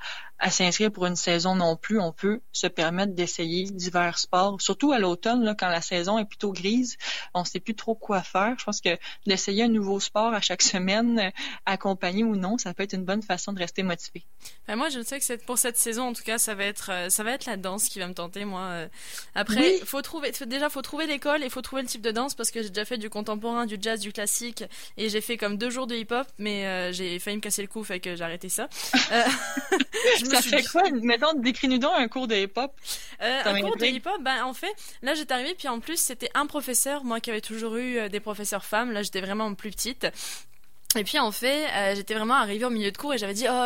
à 0.44 0.52
s'inscrire 0.52 0.92
pour 0.92 1.06
une 1.06 1.16
saison 1.16 1.56
non 1.56 1.78
plus. 1.78 2.00
On 2.00 2.12
peut 2.12 2.42
se 2.52 2.68
permettre 2.68 3.14
d'essayer 3.14 3.64
divers 3.64 4.20
sports, 4.20 4.62
surtout 4.62 4.92
à 4.92 5.00
l'automne, 5.00 5.56
quand 5.58 5.70
la 5.70 5.82
saison 5.82 6.20
est 6.20 6.26
plutôt 6.26 6.52
grise. 6.52 6.98
On 7.34 7.42
ne 7.42 7.46
sait 7.46 7.62
plus 7.62 7.76
trop 7.76 7.96
quoi 7.96 8.22
faire. 8.22 8.54
Je 8.60 8.66
pense 8.66 8.82
que 8.82 8.98
d'essayer 9.26 9.64
un 9.64 9.70
nouveau 9.70 10.02
sport 10.02 10.34
à 10.34 10.42
chaque 10.42 10.62
semaine, 10.74 11.32
accompagné 11.66 12.24
ou 12.24 12.36
non, 12.36 12.58
ça 12.58 12.74
peut 12.74 12.84
être 12.84 12.94
une 12.94 13.06
bonne 13.06 13.22
façon 13.22 13.54
de 13.54 13.60
rester 13.60 13.84
motivé. 13.84 14.26
Ben 14.68 14.76
moi, 14.76 14.90
je 14.90 15.02
sais 15.02 15.20
que 15.20 15.46
pour 15.46 15.58
cette 15.58 15.78
saison, 15.78 16.10
en 16.10 16.14
tout 16.14 16.24
cas, 16.24 16.38
ça 16.38 16.56
va 16.56 16.66
être, 16.66 16.92
euh, 16.92 17.10
ça 17.10 17.24
va 17.24 17.32
être 17.32 17.46
la 17.46 17.56
danse 17.56 17.88
qui 17.88 18.00
va 18.00 18.08
me 18.08 18.14
tenter, 18.14 18.44
moi. 18.44 18.62
Euh. 18.62 18.88
Après, 19.36 19.78
il 19.78 19.86
faut 19.86 20.02
trouver, 20.02 20.32
déjà, 20.46 20.70
faut 20.70 20.82
trouver 20.82 21.08
l'école 21.08 21.44
et 21.44 21.50
faut 21.50 21.62
trouver 21.62 21.84
le 21.84 21.88
type 21.88 22.02
de 22.02 22.12
danse 22.12 22.36
parce 22.36 22.52
que 22.52 22.62
j'ai 22.62 22.70
déjà 22.70 22.84
fait 22.84 22.98
du 22.98 23.10
contemporain, 23.10 23.66
du 23.66 23.78
jazz, 23.80 24.02
du 24.02 24.12
classique 24.12 24.66
et 24.98 25.08
j'ai 25.08 25.22
fait 25.22 25.38
comme 25.38 25.58
deux 25.58 25.70
jours 25.70 25.88
de 25.88 25.96
hip-hop, 25.96 26.23
mais 26.38 26.66
euh, 26.66 26.92
j'ai 26.92 27.20
failli 27.20 27.38
me 27.38 27.42
casser 27.42 27.62
le 27.62 27.68
cou, 27.68 27.84
fait 27.84 28.00
que 28.00 28.16
j'ai 28.16 28.24
arrêté 28.24 28.50
ça. 28.50 28.68
ça 28.94 30.42
fait 30.42 30.64
quoi 30.64 30.84
Mettons, 30.92 31.34
décris-nous 31.34 31.78
donc 31.78 31.94
un 31.96 32.08
cours 32.08 32.28
de 32.28 32.36
hip-hop. 32.36 32.72
Euh, 33.22 33.42
un 33.46 33.62
cours 33.62 33.78
de 33.78 33.86
hip-hop, 33.86 34.22
ben 34.22 34.44
en 34.44 34.54
fait, 34.54 34.74
là 35.02 35.14
j'étais 35.14 35.34
arrivée, 35.34 35.56
puis 35.56 35.68
en 35.68 35.80
plus 35.80 35.98
c'était 35.98 36.30
un 36.34 36.46
professeur, 36.46 37.04
moi 37.04 37.20
qui 37.20 37.30
avais 37.32 37.42
toujours 37.42 37.76
eu 37.76 37.98
euh, 37.98 38.10
des 38.10 38.20
professeurs 38.20 38.66
femmes, 38.66 38.92
là 38.92 39.04
j'étais 39.04 39.22
vraiment 39.22 39.54
plus 39.54 39.72
petite. 39.72 40.08
Et 40.96 41.04
puis 41.04 41.20
en 41.20 41.32
fait, 41.32 41.66
euh, 41.76 41.96
j'étais 41.96 42.14
vraiment 42.14 42.36
arrivée 42.36 42.66
au 42.66 42.70
milieu 42.70 42.92
de 42.92 42.98
cours 42.98 43.14
et 43.14 43.18
j'avais 43.18 43.34
dit 43.34 43.46
oh, 43.50 43.66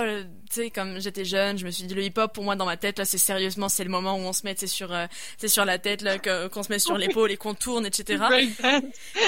tu 0.50 0.62
sais 0.62 0.70
comme 0.70 1.00
j'étais 1.00 1.26
jeune, 1.26 1.58
je 1.58 1.66
me 1.66 1.72
suis 1.72 1.84
dit 1.84 1.94
le 1.94 2.04
hip-hop 2.04 2.34
pour 2.34 2.44
moi 2.44 2.56
dans 2.56 2.66
ma 2.66 2.78
tête 2.78 3.00
là 3.00 3.06
c'est 3.06 3.18
sérieusement 3.18 3.68
c'est 3.68 3.84
le 3.84 3.90
moment 3.90 4.16
où 4.16 4.20
on 4.20 4.34
se 4.34 4.46
met 4.46 4.56
c'est 4.58 4.68
sur 4.68 4.94
euh, 4.94 5.08
c'est 5.38 5.50
sur 5.50 5.66
la 5.66 5.78
tête 5.78 6.02
là 6.02 6.18
qu'on 6.20 6.64
se 6.64 6.72
met 6.72 6.80
sur 6.80 6.98
l'épaule 6.98 7.32
et 7.32 7.38
qu'on 7.38 7.54
tourne 7.54 7.86
etc. 7.86 8.24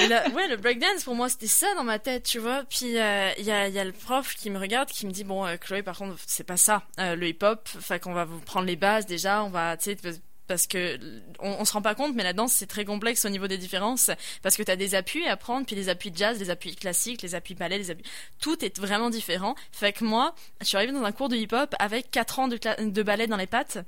et 0.02 0.08
là, 0.08 0.28
ouais 0.30 0.48
le 0.48 0.56
breakdance 0.56 1.04
pour 1.04 1.14
moi 1.14 1.28
c'était 1.28 1.46
ça 1.46 1.74
dans 1.74 1.84
ma 1.84 1.98
tête 1.98 2.22
tu 2.24 2.38
vois. 2.38 2.64
Puis 2.70 2.98
euh, 2.98 3.30
il 3.38 3.44
y 3.44 3.50
a 3.50 3.68
y 3.68 3.78
a 3.78 3.84
le 3.84 3.92
prof 3.92 4.34
qui 4.34 4.48
me 4.50 4.58
regarde 4.58 4.88
qui 4.88 5.06
me 5.06 5.12
dit 5.12 5.24
bon 5.24 5.44
Chloé 5.58 5.82
par 5.82 5.98
contre 5.98 6.16
c'est 6.26 6.44
pas 6.44 6.56
ça 6.56 6.82
le 6.98 7.26
hip-hop, 7.26 7.68
fait 7.68 8.00
qu'on 8.00 8.14
va 8.14 8.24
vous 8.24 8.40
prendre 8.40 8.66
les 8.66 8.76
bases 8.76 9.06
déjà, 9.06 9.44
on 9.44 9.50
va 9.50 9.76
tu 9.76 9.96
sais 9.96 10.20
parce 10.50 10.66
que 10.66 10.98
on, 11.38 11.64
se 11.64 11.72
rend 11.72 11.80
pas 11.80 11.94
compte, 11.94 12.16
mais 12.16 12.24
la 12.24 12.32
danse 12.32 12.52
c'est 12.52 12.66
très 12.66 12.84
complexe 12.84 13.24
au 13.24 13.28
niveau 13.28 13.46
des 13.46 13.56
différences 13.56 14.10
parce 14.42 14.56
que 14.56 14.64
tu 14.64 14.70
as 14.72 14.74
des 14.74 14.96
appuis 14.96 15.24
à 15.28 15.36
prendre, 15.36 15.64
puis 15.64 15.76
les 15.76 15.88
appuis 15.88 16.10
de 16.10 16.16
jazz, 16.16 16.40
les 16.40 16.50
appuis 16.50 16.74
classiques, 16.74 17.22
les 17.22 17.36
appuis 17.36 17.54
ballet, 17.54 17.78
les 17.78 17.92
appuis, 17.92 18.04
tout 18.40 18.64
est 18.64 18.80
vraiment 18.80 19.10
différent. 19.10 19.54
Fait 19.70 19.92
que 19.92 20.02
moi, 20.02 20.34
je 20.60 20.66
suis 20.66 20.76
arrivée 20.76 20.92
dans 20.92 21.04
un 21.04 21.12
cours 21.12 21.28
de 21.28 21.36
hip-hop 21.36 21.72
avec 21.78 22.10
4 22.10 22.38
ans 22.40 22.48
de, 22.48 22.58
de 22.80 23.02
ballet 23.04 23.28
dans 23.28 23.36
les 23.36 23.46
pattes, 23.46 23.78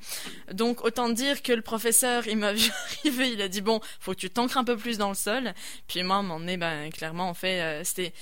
donc 0.53 0.85
autant 0.85 1.09
dire 1.09 1.43
que 1.43 1.53
le 1.53 1.63
professeur 1.63 2.29
il 2.29 2.37
m'a 2.37 2.53
vu 2.53 2.71
arriver, 3.01 3.33
il 3.33 3.43
a 3.43 3.49
dit 3.49 3.61
bon, 3.61 3.81
faut 3.99 4.13
que 4.13 4.21
tu 4.21 4.31
t'ancres 4.31 4.57
un 4.57 4.65
peu 4.65 4.77
plus 4.77 4.99
dans 4.99 5.09
le 5.09 5.17
sol. 5.17 5.53
Puis 5.89 6.05
moi, 6.05 6.23
moment 6.23 6.39
donné, 6.39 6.57
ben 6.57 6.91
clairement, 6.91 7.29
en 7.29 7.35
fait, 7.35 7.61
euh, 7.61 7.83
c'était, 7.83 8.13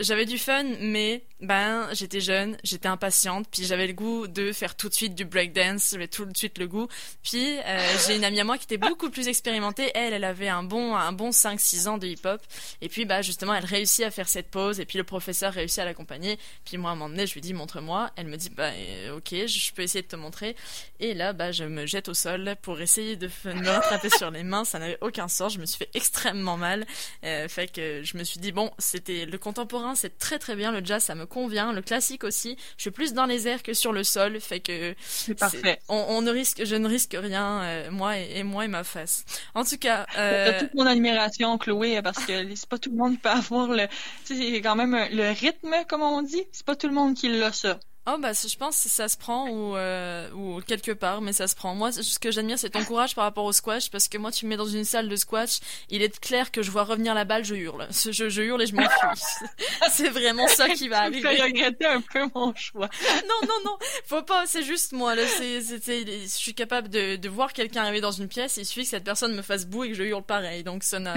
j'avais 0.00 0.24
du 0.24 0.38
fun, 0.38 0.64
mais 0.80 1.24
ben 1.40 1.88
j'étais 1.92 2.20
jeune, 2.20 2.56
j'étais 2.64 2.88
impatiente, 2.88 3.46
puis 3.50 3.64
j'avais 3.64 3.86
le 3.86 3.92
goût 3.92 4.28
de 4.28 4.52
faire 4.52 4.76
tout 4.76 4.88
de 4.88 4.94
suite 4.94 5.14
du 5.14 5.26
breakdance, 5.26 5.90
j'avais 5.92 6.08
tout 6.08 6.24
de 6.24 6.36
suite 6.36 6.56
le 6.58 6.68
goût, 6.68 6.88
puis 7.22 7.58
euh, 7.66 7.81
j'ai 8.06 8.16
une 8.16 8.24
amie 8.24 8.40
à 8.40 8.44
moi 8.44 8.58
qui 8.58 8.64
était 8.64 8.78
beaucoup 8.78 9.10
plus 9.10 9.28
expérimentée. 9.28 9.90
Elle, 9.94 10.12
elle 10.12 10.24
avait 10.24 10.48
un 10.48 10.62
bon, 10.62 10.94
un 10.94 11.12
bon 11.12 11.30
5-6 11.30 11.88
ans 11.88 11.98
de 11.98 12.06
hip-hop. 12.06 12.40
Et 12.80 12.88
puis, 12.88 13.04
bah, 13.04 13.22
justement, 13.22 13.54
elle 13.54 13.64
réussit 13.64 14.04
à 14.04 14.10
faire 14.10 14.28
cette 14.28 14.50
pause. 14.50 14.80
Et 14.80 14.84
puis, 14.84 14.98
le 14.98 15.04
professeur 15.04 15.52
réussit 15.52 15.78
à 15.78 15.84
l'accompagner. 15.84 16.38
Puis, 16.64 16.76
moi, 16.78 16.90
à 16.90 16.92
un 16.92 16.96
moment 16.96 17.10
donné, 17.10 17.26
je 17.26 17.34
lui 17.34 17.40
dis, 17.40 17.54
montre-moi. 17.54 18.10
Elle 18.16 18.26
me 18.26 18.36
dit, 18.36 18.50
bah, 18.50 18.70
euh, 18.70 19.16
ok, 19.16 19.46
je 19.46 19.72
peux 19.72 19.82
essayer 19.82 20.02
de 20.02 20.08
te 20.08 20.16
montrer. 20.16 20.56
Et 21.00 21.14
là, 21.14 21.32
bah, 21.32 21.52
je 21.52 21.64
me 21.64 21.86
jette 21.86 22.08
au 22.08 22.14
sol 22.14 22.56
pour 22.62 22.80
essayer 22.80 23.16
de 23.16 23.28
me 23.44 23.68
rattraper 23.68 24.10
sur 24.10 24.30
les 24.30 24.42
mains. 24.42 24.64
Ça 24.64 24.78
n'avait 24.78 24.98
aucun 25.00 25.28
sens. 25.28 25.54
Je 25.54 25.58
me 25.58 25.66
suis 25.66 25.78
fait 25.78 25.90
extrêmement 25.94 26.56
mal. 26.56 26.86
Euh, 27.24 27.48
fait 27.48 27.68
que 27.68 28.02
je 28.02 28.16
me 28.16 28.24
suis 28.24 28.40
dit, 28.40 28.52
bon, 28.52 28.70
c'était 28.78 29.26
le 29.26 29.38
contemporain, 29.38 29.94
c'est 29.94 30.18
très 30.18 30.38
très 30.38 30.56
bien. 30.56 30.72
Le 30.72 30.84
jazz, 30.84 31.02
ça 31.02 31.14
me 31.14 31.26
convient. 31.26 31.72
Le 31.72 31.82
classique 31.82 32.24
aussi. 32.24 32.56
Je 32.76 32.82
suis 32.82 32.90
plus 32.90 33.12
dans 33.12 33.26
les 33.26 33.48
airs 33.48 33.62
que 33.62 33.74
sur 33.74 33.92
le 33.92 34.04
sol. 34.04 34.40
Fait 34.40 34.60
que. 34.60 34.94
C'est 35.02 35.34
parfait. 35.34 35.80
On, 35.88 36.22
ne 36.22 36.30
risque, 36.30 36.64
je 36.64 36.76
ne 36.76 36.88
risque 36.88 37.16
rien. 37.18 37.62
Euh, 37.72 37.90
moi 37.90 38.18
et, 38.18 38.42
moi 38.42 38.64
et 38.64 38.68
ma 38.68 38.84
face. 38.84 39.24
En 39.54 39.64
tout 39.64 39.78
cas, 39.78 40.06
euh... 40.16 40.60
toute 40.60 40.74
mon 40.74 40.86
admiration, 40.86 41.56
Chloé, 41.58 42.00
parce 42.02 42.24
que 42.24 42.54
c'est 42.54 42.68
pas 42.68 42.78
tout 42.78 42.90
le 42.90 42.96
monde 42.96 43.12
qui 43.12 43.18
peut 43.18 43.30
avoir 43.30 43.68
le, 43.68 43.86
c'est 44.24 44.60
quand 44.60 44.76
même 44.76 44.96
le 45.10 45.30
rythme, 45.30 45.74
comme 45.88 46.02
on 46.02 46.22
dit. 46.22 46.44
C'est 46.52 46.66
pas 46.66 46.76
tout 46.76 46.88
le 46.88 46.94
monde 46.94 47.14
qui 47.14 47.28
l'a 47.28 47.52
ça. 47.52 47.78
Oh 48.04 48.16
bah 48.18 48.32
je 48.32 48.56
pense 48.56 48.82
que 48.82 48.88
ça 48.88 49.08
se 49.08 49.16
prend 49.16 49.48
ou 49.48 49.76
euh, 49.76 50.28
ou 50.32 50.60
quelque 50.60 50.90
part 50.90 51.20
mais 51.20 51.32
ça 51.32 51.46
se 51.46 51.54
prend. 51.54 51.74
Moi 51.76 51.92
ce 51.92 52.18
que 52.18 52.32
j'admire 52.32 52.58
c'est 52.58 52.70
ton 52.70 52.84
courage 52.84 53.14
par 53.14 53.22
rapport 53.22 53.44
au 53.44 53.52
squash 53.52 53.90
parce 53.90 54.08
que 54.08 54.18
moi 54.18 54.32
tu 54.32 54.44
me 54.44 54.50
mets 54.50 54.56
dans 54.56 54.66
une 54.66 54.84
salle 54.84 55.08
de 55.08 55.14
squash, 55.14 55.60
il 55.88 56.02
est 56.02 56.18
clair 56.18 56.50
que 56.50 56.62
je 56.62 56.72
vois 56.72 56.82
revenir 56.82 57.14
la 57.14 57.24
balle, 57.24 57.44
je 57.44 57.54
hurle. 57.54 57.86
Je, 57.90 58.28
je 58.28 58.42
hurle 58.42 58.60
et 58.60 58.66
je 58.66 58.74
m'enfuis. 58.74 59.46
c'est 59.92 60.08
vraiment 60.08 60.48
ça 60.48 60.68
qui 60.70 60.88
va 60.88 61.00
arriver. 61.02 61.36
Je 61.36 61.42
regretter 61.42 61.86
un 61.86 62.00
peu 62.00 62.28
mon 62.34 62.52
choix. 62.56 62.88
non 63.28 63.46
non 63.48 63.54
non, 63.64 63.78
faut 64.04 64.22
pas, 64.22 64.46
c'est 64.46 64.64
juste 64.64 64.92
moi 64.92 65.14
là, 65.14 65.22
c'est 65.26 65.60
je 65.60 66.26
suis 66.26 66.54
capable 66.54 66.88
de, 66.88 67.14
de 67.14 67.28
voir 67.28 67.52
quelqu'un 67.52 67.82
arriver 67.82 68.00
dans 68.00 68.10
une 68.10 68.26
pièce, 68.26 68.56
il 68.56 68.66
suffit 68.66 68.82
que 68.82 68.90
cette 68.90 69.04
personne 69.04 69.34
me 69.36 69.42
fasse 69.42 69.64
boue 69.66 69.84
et 69.84 69.88
que 69.90 69.94
je 69.94 70.02
hurle 70.02 70.24
pareil. 70.24 70.64
Donc 70.64 70.82
ça 70.82 70.98
n'a 70.98 71.14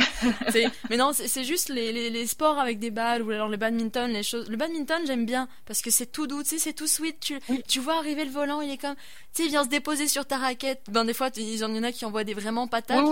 mais 0.89 0.97
non, 0.97 1.11
c'est 1.13 1.43
juste 1.43 1.69
les, 1.69 1.91
les, 1.91 2.11
les 2.11 2.27
sports 2.27 2.59
avec 2.59 2.77
des 2.77 2.91
balles 2.91 3.23
ou 3.23 3.31
alors 3.31 3.49
le 3.49 3.57
badminton, 3.57 4.11
les 4.11 4.21
choses. 4.23 4.47
Le 4.49 4.57
badminton, 4.57 5.01
j'aime 5.05 5.25
bien 5.25 5.47
parce 5.65 5.81
que 5.81 5.89
c'est 5.89 6.05
tout 6.05 6.27
doux, 6.27 6.43
tu 6.43 6.59
sais, 6.59 6.74
tout 6.75 6.87
sweet. 6.87 7.19
Tu, 7.19 7.39
tu 7.67 7.79
vois 7.79 7.97
arriver 7.97 8.25
le 8.25 8.31
volant, 8.31 8.61
il 8.61 8.69
est 8.71 8.77
comme, 8.77 8.95
tu 8.95 9.01
sais, 9.33 9.45
il 9.45 9.49
vient 9.49 9.63
se 9.63 9.69
déposer 9.69 10.07
sur 10.07 10.25
ta 10.25 10.37
raquette. 10.37 10.83
Ben, 10.89 11.05
des 11.05 11.13
fois, 11.13 11.29
il 11.35 11.55
y 11.55 11.63
en 11.63 11.83
a 11.83 11.91
qui 11.91 12.05
envoient 12.05 12.23
des 12.23 12.33
vraiment 12.33 12.67
patates, 12.67 13.03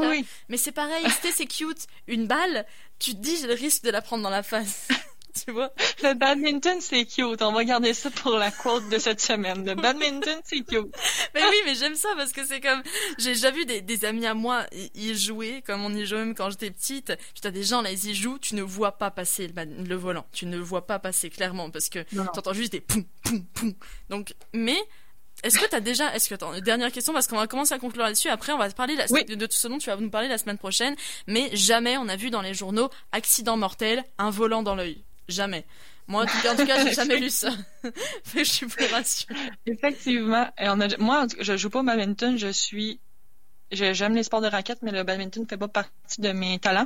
Mais 0.50 0.58
c'est 0.58 0.72
pareil, 0.72 1.06
c'est 1.34 1.46
cute. 1.46 1.88
Une 2.08 2.28
balle, 2.28 2.66
tu 3.00 3.16
te 3.16 3.22
dis, 3.22 3.38
j'ai 3.38 3.48
le 3.48 3.54
risque 3.54 3.84
de 3.84 3.90
la 3.90 4.02
prendre 4.02 4.24
dans 4.24 4.30
la 4.30 4.44
face. 4.44 4.88
tu 5.46 5.52
vois? 5.52 5.72
Le 6.04 6.14
badminton, 6.14 6.80
c'est 6.80 7.06
cute. 7.06 7.42
On 7.42 7.52
va 7.52 7.64
garder 7.64 7.94
ça 7.94 8.10
pour 8.10 8.38
la 8.38 8.52
quote 8.52 8.88
de 8.90 9.00
cette 9.00 9.22
semaine. 9.22 9.66
Le 9.66 9.76
badminton, 9.76 10.40
c'est 10.44 10.62
cute. 10.62 10.94
Mais 11.34 11.42
oui, 11.50 11.58
mais 11.66 11.76
j'aime 11.76 11.96
ça 11.96 12.10
parce 12.16 12.32
que 12.32 12.46
c'est 12.46 12.62
comme, 12.62 12.84
j'ai 13.18 13.34
déjà 13.34 13.52
vu 13.52 13.66
des, 13.66 13.82
des, 13.82 14.06
amis 14.06 14.26
à 14.26 14.34
moi 14.34 14.66
y 14.94 15.16
jouer, 15.16 15.64
comme 15.66 15.84
on 15.84 15.94
y 15.94 16.06
jouait 16.06 16.20
même 16.20 16.36
quand 16.36 16.50
j'étais 16.50 16.70
petite. 16.70 17.08
Puis 17.08 17.42
t'as 17.42 17.52
des 17.52 17.64
gens 17.64 17.82
là, 17.82 17.92
ils 17.92 18.06
y 18.06 18.14
jouent, 18.14 18.38
tu 18.38 18.56
ne 18.56 18.62
vois 18.62 18.94
pas 18.94 19.10
passer 19.10 19.48
le, 19.48 19.84
le 19.84 19.96
volant. 19.96 20.26
Tu 20.32 20.46
ne 20.46 20.58
vois 20.58 20.86
pas 20.86 21.00
passer 21.00 21.30
clairement 21.30 21.70
parce 21.72 21.90
que 21.90 22.00
t'entends 22.14 22.54
juste 22.54 22.74
des 22.74 22.82
poum, 22.82 23.04
poum, 23.24 23.44
poum. 23.46 23.74
Donc, 24.10 24.36
mais, 24.54 24.78
est-ce 25.44 25.58
que 25.58 25.68
tu 25.68 25.76
as 25.76 25.80
déjà, 25.82 26.14
est-ce 26.16 26.30
que 26.30 26.36
attends, 26.36 26.58
dernière 26.60 26.92
question 26.92 27.14
parce 27.14 27.28
qu'on 27.28 27.38
va 27.38 27.48
commencer 27.48 27.74
à 27.74 27.80
conclure 27.80 28.04
là-dessus. 28.04 28.30
Après, 28.30 28.54
on 28.54 28.58
va 28.58 28.70
parler 28.70 28.96
de, 28.96 29.36
de, 29.36 29.46
tout 29.46 29.58
ce 29.58 29.68
dont 29.68 29.78
tu 29.78 29.90
vas 29.90 29.98
nous 29.98 30.10
parler 30.10 30.28
la 30.28 30.38
semaine 30.38 30.58
prochaine. 30.58 30.96
Mais 31.28 31.50
jamais 31.54 31.98
on 31.98 32.08
a 32.08 32.16
vu 32.16 32.30
dans 32.30 32.42
les 32.42 32.54
journaux 32.54 32.90
accident 33.12 33.58
mortel, 33.58 34.04
un 34.18 34.30
volant 34.30 34.64
dans 34.64 34.76
l'œil. 34.76 35.04
Jamais. 35.28 35.66
Moi, 36.08 36.24
en 36.24 36.26
tout 36.26 36.42
cas, 36.42 36.56
j'ai 36.58 36.94
jamais 36.94 37.18
lu 37.18 37.30
ça. 37.30 37.52
je 38.36 38.44
suis 38.44 38.66
plus 38.66 38.86
rassurée. 38.88 39.36
Effectivement. 39.66 40.48
Et 40.58 40.68
on 40.70 40.80
a, 40.80 40.98
moi, 40.98 41.28
je 41.40 41.56
joue 41.56 41.70
pas 41.70 41.80
au 41.80 41.84
badminton, 41.84 42.38
je 42.38 42.50
suis 42.50 43.00
J'aime 43.74 44.14
les 44.14 44.22
sports 44.22 44.42
de 44.42 44.48
raquette, 44.48 44.84
mais 44.84 44.92
le 44.92 45.04
badminton 45.04 45.44
ne 45.44 45.48
fait 45.48 45.58
pas 45.58 45.68
partie 45.68 46.22
de 46.22 46.32
mes 46.32 46.60
talents. 46.60 46.86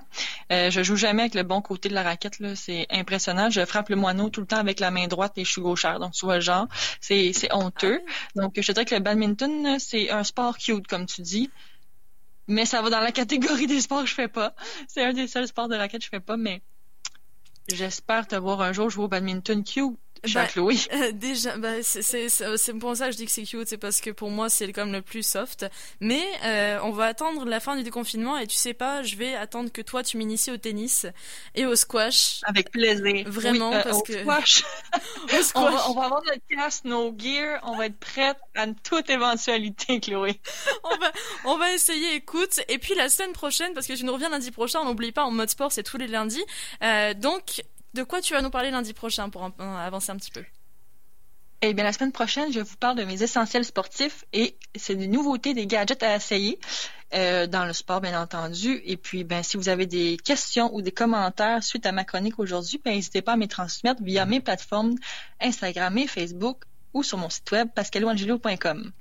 Euh, 0.53 0.71
je 0.71 0.83
joue 0.83 0.95
jamais 0.95 1.23
avec 1.23 1.35
le 1.35 1.43
bon 1.43 1.61
côté 1.61 1.89
de 1.89 1.93
la 1.93 2.03
raquette. 2.03 2.39
Là, 2.39 2.55
c'est 2.55 2.87
impressionnant. 2.89 3.49
Je 3.49 3.65
frappe 3.65 3.89
le 3.89 3.97
moineau 3.97 4.29
tout 4.29 4.39
le 4.39 4.47
temps 4.47 4.57
avec 4.57 4.79
la 4.79 4.89
main 4.89 5.07
droite 5.07 5.33
et 5.35 5.43
je 5.43 5.51
suis 5.51 5.61
gauchère. 5.61 5.99
Donc, 5.99 6.13
tu 6.13 6.25
vois 6.25 6.35
le 6.35 6.41
genre, 6.41 6.67
c'est, 7.01 7.33
c'est 7.33 7.53
honteux. 7.53 8.01
Donc, 8.35 8.53
je 8.55 8.65
te 8.65 8.71
dirais 8.71 8.85
que 8.85 8.95
le 8.95 9.01
badminton, 9.01 9.79
c'est 9.79 10.09
un 10.11 10.23
sport 10.23 10.57
cute, 10.57 10.87
comme 10.87 11.05
tu 11.05 11.21
dis. 11.21 11.49
Mais 12.47 12.65
ça 12.65 12.81
va 12.81 12.89
dans 12.89 13.01
la 13.01 13.11
catégorie 13.11 13.67
des 13.67 13.81
sports 13.81 14.03
que 14.03 14.09
je 14.09 14.13
fais 14.13 14.29
pas. 14.29 14.55
C'est 14.87 15.03
un 15.03 15.11
des 15.11 15.27
seuls 15.27 15.47
sports 15.47 15.67
de 15.67 15.75
raquette 15.75 15.99
que 15.99 16.05
je 16.05 16.09
fais 16.09 16.21
pas, 16.21 16.37
mais 16.37 16.61
J'espère 17.69 18.27
te 18.27 18.35
voir 18.35 18.61
un 18.61 18.73
jour 18.73 18.89
jouer 18.89 19.05
au 19.05 19.07
badminton 19.07 19.63
bah, 20.33 20.45
Chloé. 20.47 20.75
Euh, 20.93 21.11
déjà, 21.11 21.57
bah, 21.57 21.83
c'est 21.83 22.73
pour 22.79 22.95
ça 22.95 23.07
que 23.07 23.11
je 23.11 23.17
dis 23.17 23.25
que 23.25 23.31
c'est 23.31 23.43
cute, 23.43 23.67
c'est 23.67 23.77
parce 23.77 23.99
que 24.01 24.09
pour 24.09 24.29
moi 24.29 24.49
c'est 24.49 24.71
comme 24.71 24.91
le 24.91 25.01
plus 25.01 25.25
soft. 25.25 25.65
Mais 25.99 26.23
euh, 26.43 26.79
on 26.83 26.91
va 26.91 27.05
attendre 27.05 27.45
la 27.45 27.59
fin 27.59 27.75
du 27.75 27.83
déconfinement 27.83 28.37
et 28.37 28.47
tu 28.47 28.55
sais 28.55 28.73
pas, 28.73 29.03
je 29.03 29.15
vais 29.15 29.35
attendre 29.35 29.71
que 29.71 29.81
toi 29.81 30.03
tu 30.03 30.17
m'inities 30.17 30.51
au 30.51 30.57
tennis 30.57 31.05
et 31.55 31.65
au 31.65 31.75
squash. 31.75 32.41
Avec 32.43 32.71
plaisir. 32.71 33.25
Vraiment, 33.27 33.73
euh, 33.73 33.83
parce 33.83 33.97
au 33.97 34.01
que. 34.01 34.21
Squash. 34.21 34.63
au 35.23 35.43
squash. 35.43 35.51
on, 35.55 35.71
va, 35.71 35.89
on 35.89 35.93
va 35.93 36.05
avoir 36.05 36.21
notre 36.23 36.41
casque, 36.49 36.85
nos 36.85 37.13
gears, 37.17 37.59
on 37.63 37.77
va 37.77 37.87
être 37.87 37.99
prête 37.99 38.37
à 38.55 38.65
toute 38.83 39.09
éventualité, 39.09 39.99
Chloé. 40.01 40.39
on 40.83 40.97
va, 40.97 41.11
on 41.45 41.57
va 41.57 41.73
essayer, 41.73 42.15
écoute. 42.15 42.59
Et 42.69 42.77
puis 42.77 42.95
la 42.95 43.09
semaine 43.09 43.33
prochaine, 43.33 43.73
parce 43.73 43.87
que 43.87 43.93
tu 43.93 44.05
nous 44.05 44.13
reviens 44.13 44.29
lundi 44.29 44.51
prochain, 44.51 44.79
on 44.81 44.85
n'oublie 44.85 45.11
pas, 45.11 45.25
en 45.25 45.31
mode 45.31 45.49
sport, 45.49 45.71
c'est 45.71 45.83
tous 45.83 45.97
les 45.97 46.07
lundis. 46.07 46.43
Euh, 46.83 47.13
donc, 47.13 47.63
de 47.97 48.03
quoi 48.03 48.21
tu 48.21 48.33
vas 48.33 48.41
nous 48.41 48.49
parler 48.49 48.71
lundi 48.71 48.93
prochain 48.93 49.29
pour 49.29 49.51
avancer 49.59 50.11
un 50.11 50.17
petit 50.17 50.31
peu 50.31 50.43
eh 51.63 51.73
bien, 51.73 51.83
la 51.83 51.91
semaine 51.91 52.11
prochaine, 52.11 52.53
je 52.53 52.59
vous 52.59 52.75
parle 52.77 52.97
de 52.97 53.03
mes 53.03 53.23
essentiels 53.23 53.65
sportifs 53.65 54.25
et 54.31 54.55
c'est 54.75 54.93
des 54.93 55.07
nouveautés, 55.07 55.55
des 55.55 55.65
gadgets 55.65 56.03
à 56.03 56.15
essayer 56.15 56.59
euh, 57.15 57.47
dans 57.47 57.65
le 57.65 57.73
sport, 57.73 57.99
bien 57.99 58.21
entendu. 58.21 58.79
Et 58.85 58.95
puis, 58.95 59.23
ben, 59.23 59.41
si 59.41 59.57
vous 59.57 59.67
avez 59.67 59.87
des 59.87 60.17
questions 60.23 60.71
ou 60.75 60.83
des 60.83 60.91
commentaires 60.91 61.63
suite 61.63 61.87
à 61.87 61.91
ma 61.91 62.03
chronique 62.03 62.37
aujourd'hui, 62.37 62.79
ben, 62.85 62.93
n'hésitez 62.93 63.23
pas 63.23 63.33
à 63.33 63.37
me 63.37 63.47
transmettre 63.47 64.03
via 64.03 64.27
mes 64.27 64.39
plateformes 64.39 64.97
Instagram 65.41 65.97
et 65.97 66.05
Facebook 66.05 66.65
ou 66.93 67.01
sur 67.01 67.17
mon 67.17 67.31
site 67.31 67.49
web 67.51 67.69
pascaloangelo.com. 67.73 68.91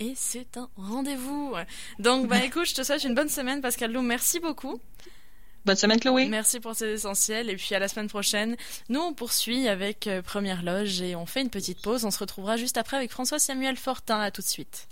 Et 0.00 0.14
c'est 0.16 0.56
un 0.56 0.70
rendez-vous. 0.76 1.56
Donc, 1.98 2.26
ben, 2.26 2.40
écoute, 2.42 2.64
je 2.64 2.74
te 2.74 2.82
souhaite 2.82 3.04
une 3.04 3.14
bonne 3.14 3.28
semaine, 3.28 3.60
Pascal 3.60 3.92
Lou. 3.92 4.00
Merci 4.00 4.40
beaucoup. 4.40 4.80
Bonne 5.68 5.76
semaine, 5.76 6.00
Chloé. 6.00 6.28
Merci 6.28 6.60
pour 6.60 6.74
ces 6.74 6.86
essentiels. 6.86 7.50
Et 7.50 7.56
puis 7.56 7.74
à 7.74 7.78
la 7.78 7.88
semaine 7.88 8.08
prochaine. 8.08 8.56
Nous, 8.88 9.00
on 9.00 9.12
poursuit 9.12 9.68
avec 9.68 10.06
euh, 10.06 10.22
Première 10.22 10.62
Loge 10.62 11.02
et 11.02 11.14
on 11.14 11.26
fait 11.26 11.42
une 11.42 11.50
petite 11.50 11.82
pause. 11.82 12.06
On 12.06 12.10
se 12.10 12.18
retrouvera 12.18 12.56
juste 12.56 12.78
après 12.78 12.96
avec 12.96 13.10
François 13.10 13.38
Samuel 13.38 13.76
Fortin. 13.76 14.18
À 14.18 14.30
tout 14.30 14.40
de 14.40 14.46
suite. 14.46 14.88